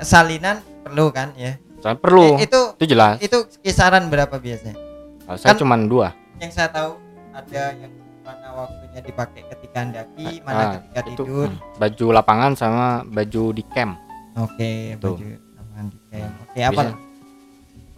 [0.00, 1.59] salinan perlu kan ya?
[1.82, 2.38] Soalnya perlu.
[2.38, 3.18] Eh, itu itu jelas.
[3.18, 4.78] itu kisaran berapa biasanya?
[5.26, 6.09] Kalau saya kan- cuman dua.
[6.38, 6.94] yang saya tahu
[7.34, 7.90] ada yang
[8.29, 11.24] mana waktunya dipakai ketika ndaki mana Ah, ketika itu.
[11.24, 11.49] tidur.
[11.76, 13.97] Baju lapangan sama baju di camp.
[14.37, 15.16] Oke Tuh.
[15.16, 15.26] baju
[15.59, 16.33] aman di camp.
[16.45, 16.83] Oke apa?
[16.85, 16.97] Bisa.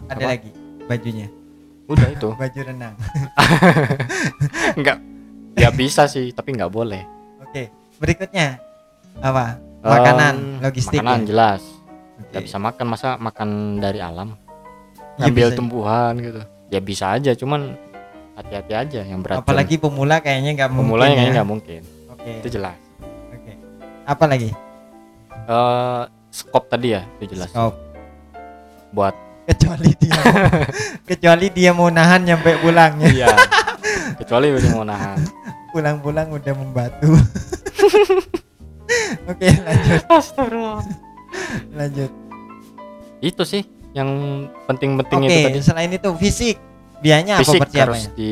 [0.07, 0.29] ada Apa?
[0.31, 0.49] lagi
[0.87, 1.27] bajunya?
[1.85, 2.29] Udah itu.
[2.39, 2.95] Baju renang.
[4.79, 4.97] Enggak
[5.53, 7.03] ya bisa sih tapi nggak boleh.
[7.41, 7.67] Oke
[7.99, 8.55] berikutnya.
[9.19, 9.59] Apa?
[9.81, 11.27] Makanan Em, logistik makanan ya?
[11.27, 11.61] jelas.
[12.15, 12.31] Oke.
[12.31, 14.39] nggak bisa makan masa makan dari alam?
[15.19, 16.41] Ya, ngambil tumbuhan gitu.
[16.71, 17.75] Ya bisa aja cuman
[18.35, 21.17] hati-hati aja yang berat apalagi pemula kayaknya nggak mungkin pemulanya ya.
[21.17, 21.81] kayaknya nggak mungkin.
[22.15, 22.31] Oke.
[22.39, 22.77] Itu jelas.
[23.33, 23.51] Oke.
[24.07, 24.49] Apa lagi?
[25.49, 26.01] Eh
[26.31, 27.51] skop tadi ya itu jelas.
[27.51, 27.75] Stop.
[28.91, 29.15] buat
[29.47, 30.19] kecuali dia
[31.09, 33.07] kecuali dia mau nahan nyampe pulangnya.
[33.07, 33.27] Iya.
[34.19, 35.17] Kecuali udah mau nahan.
[35.71, 37.11] Pulang-pulang udah membatu
[39.31, 40.01] oke lanjut.
[40.11, 40.83] Astagfirullah.
[41.71, 42.11] Lanjut.
[43.23, 44.07] Itu sih yang
[44.67, 45.59] penting-penting oke itu tadi.
[45.63, 46.55] selain itu fisik
[47.41, 48.29] fisik apa persiapannya harus di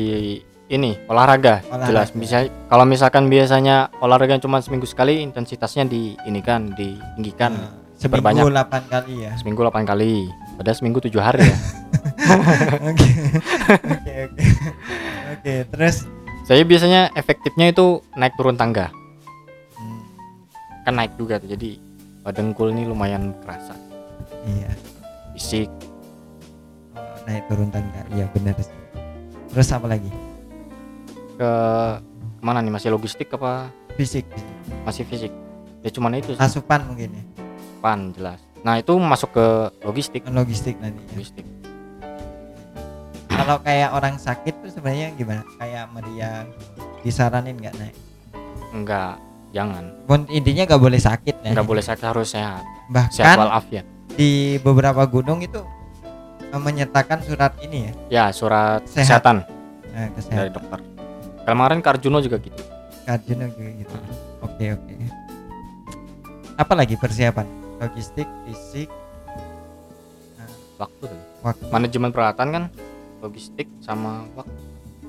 [0.70, 1.86] ini olahraga, Olahraga.
[1.90, 2.08] jelas.
[2.14, 7.58] Bisa kalau misalkan biasanya olahraga cuma seminggu sekali intensitasnya di ini kan ditinggikan.
[7.58, 8.44] Nah, seminggu diperbanyak.
[8.46, 9.32] 8 kali ya?
[9.34, 10.30] Seminggu 8 kali.
[10.54, 11.56] Padahal seminggu tujuh hari ya.
[12.90, 13.08] Oke.
[13.90, 14.44] Oke oke.
[15.34, 16.06] Oke terus?
[16.46, 18.94] Saya biasanya efektifnya itu naik turun tangga.
[19.74, 20.02] Hmm,
[20.86, 21.78] kan naik juga tuh jadi
[22.30, 23.74] dengkul ini lumayan kerasa.
[24.46, 24.70] Iya.
[25.34, 25.66] Fisik
[27.30, 28.58] naik turun tangga iya benar.
[29.54, 30.10] Terus apa lagi?
[31.38, 31.50] Ke
[32.42, 32.74] mana nih?
[32.74, 33.70] Masih logistik apa?
[33.94, 34.26] Fisik.
[34.82, 35.30] Masih fisik.
[35.86, 36.42] Ya cuman itu sih.
[36.42, 37.22] Asupan mungkin ya.
[37.78, 38.42] Pan jelas.
[38.66, 39.46] Nah itu masuk ke
[39.86, 40.26] logistik.
[40.26, 41.06] Logistik nanti ya.
[41.14, 41.46] logistik.
[43.30, 45.42] Kalau kayak orang sakit tuh sebenarnya gimana?
[45.56, 46.46] Kayak meriang
[47.00, 47.96] disaranin nggak naik?
[48.74, 49.16] Enggak
[49.50, 49.90] jangan.
[50.04, 51.50] Pun intinya nggak boleh sakit ya.
[51.56, 52.62] Enggak boleh sakit harus sehat.
[53.10, 53.86] Sehat bahkan walafiat.
[54.18, 55.62] di beberapa gunung itu
[56.58, 57.92] menyertakan surat ini ya?
[58.10, 59.22] Ya surat Sehat.
[59.22, 59.36] kesehatan.
[59.94, 60.78] Eh, kesehatan dari dokter.
[61.46, 62.62] Kemarin ke Arjuno juga gitu.
[63.06, 63.94] Karjuna juga gitu.
[64.42, 64.94] Oke oke.
[66.58, 67.46] Apa lagi persiapan?
[67.80, 68.88] Logistik fisik
[70.76, 71.20] waktu tuh.
[71.44, 71.64] waktu.
[71.68, 72.64] Manajemen peralatan kan?
[73.20, 74.56] Logistik sama waktu.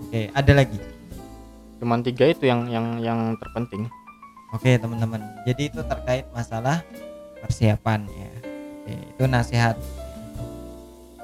[0.07, 0.77] Oke ada lagi?
[1.81, 3.89] Cuman tiga itu yang yang yang terpenting.
[4.53, 5.23] Oke teman-teman.
[5.47, 6.83] Jadi itu terkait masalah
[7.41, 8.31] persiapan ya.
[8.81, 9.75] Oke, itu nasihat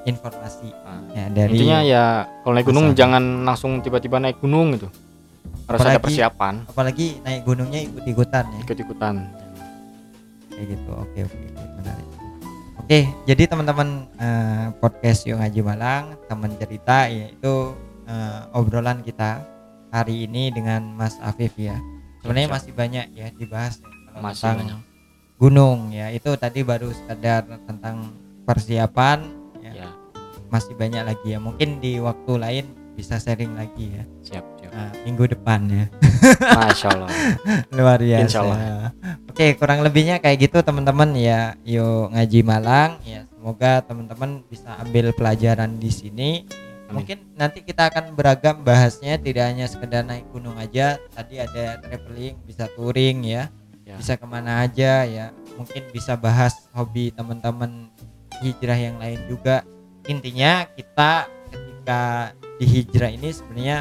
[0.07, 0.71] informasi.
[0.71, 2.03] Nah, ya dari intinya ya
[2.41, 2.99] kalau naik gunung Masalah.
[3.03, 4.87] jangan langsung tiba-tiba naik gunung gitu.
[5.67, 6.53] Harus ada Apalagi- persiapan.
[6.65, 8.59] apalagi naik gunungnya ikut-ikutan ya.
[8.63, 9.15] Ikut-ikutan
[10.49, 10.91] kayak gitu.
[10.95, 12.07] Oke oke oke, menarik.
[12.79, 17.75] Oke jadi teman-teman eh, podcast Yung Haji Malang teman cerita yaitu
[18.07, 19.43] eh, obrolan kita
[19.91, 21.75] hari ini dengan Mas Afif ya.
[22.23, 24.79] Sebenarnya masih banyak ya dibahas ya, kalau Masih tentang banyak.
[25.37, 26.07] gunung ya.
[26.09, 29.36] Itu tadi baru sekedar tentang persiapan
[30.47, 31.39] masih banyak lagi ya.
[31.39, 34.03] Mungkin di waktu lain bisa sharing lagi ya.
[34.25, 34.71] Siap siap.
[34.73, 35.85] Nah, minggu depan ya.
[36.41, 37.09] Masya Allah
[37.77, 38.23] luar biasa.
[38.25, 38.57] Insya Allah.
[39.29, 41.13] oke kurang lebihnya kayak gitu teman-teman.
[41.13, 42.97] Ya yuk ngaji Malang.
[43.05, 46.31] Ya semoga teman-teman bisa ambil pelajaran di sini.
[46.87, 47.03] Amin.
[47.03, 49.19] mungkin nanti kita akan beragam bahasnya.
[49.19, 50.95] Tidak hanya sekedar naik gunung aja.
[51.13, 53.51] Tadi ada traveling bisa touring ya,
[53.83, 53.95] Ya.
[53.99, 55.35] bisa ke mana aja ya.
[55.59, 57.91] Mungkin bisa bahas hobi teman-teman
[58.39, 59.63] hijrah yang lain juga
[60.07, 62.01] intinya kita ketika
[62.57, 63.79] di hijrah ini sebenarnya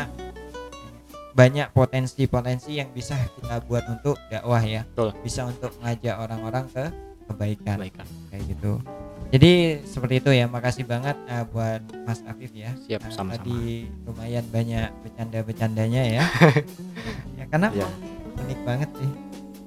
[1.32, 4.82] banyak potensi-potensi yang bisa kita buat untuk dakwah ya.
[4.88, 5.12] Betul.
[5.20, 6.84] bisa untuk mengajak orang-orang ke
[7.28, 7.76] kebaikan.
[7.76, 8.06] Kebaikan.
[8.30, 8.72] kayak gitu.
[9.26, 9.52] Jadi
[9.84, 10.46] seperti itu ya.
[10.46, 12.72] Makasih banget eh, buat Mas Afif ya.
[12.86, 13.36] Siap, Nah, sama-sama.
[13.36, 16.24] tadi lumayan banyak bercanda-bercandanya ya.
[17.36, 17.88] Ya karena Iya.
[18.40, 19.10] unik banget sih.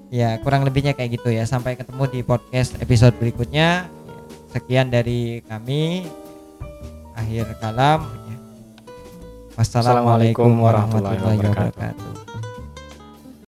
[0.09, 1.45] Ya kurang lebihnya kayak gitu ya.
[1.45, 3.85] Sampai ketemu di podcast episode berikutnya.
[3.85, 4.17] Ya,
[4.49, 6.09] sekian dari kami
[7.19, 8.37] akhir kalam ya.
[9.59, 12.18] wassalamualaikum warahmatullahi wabarakatuh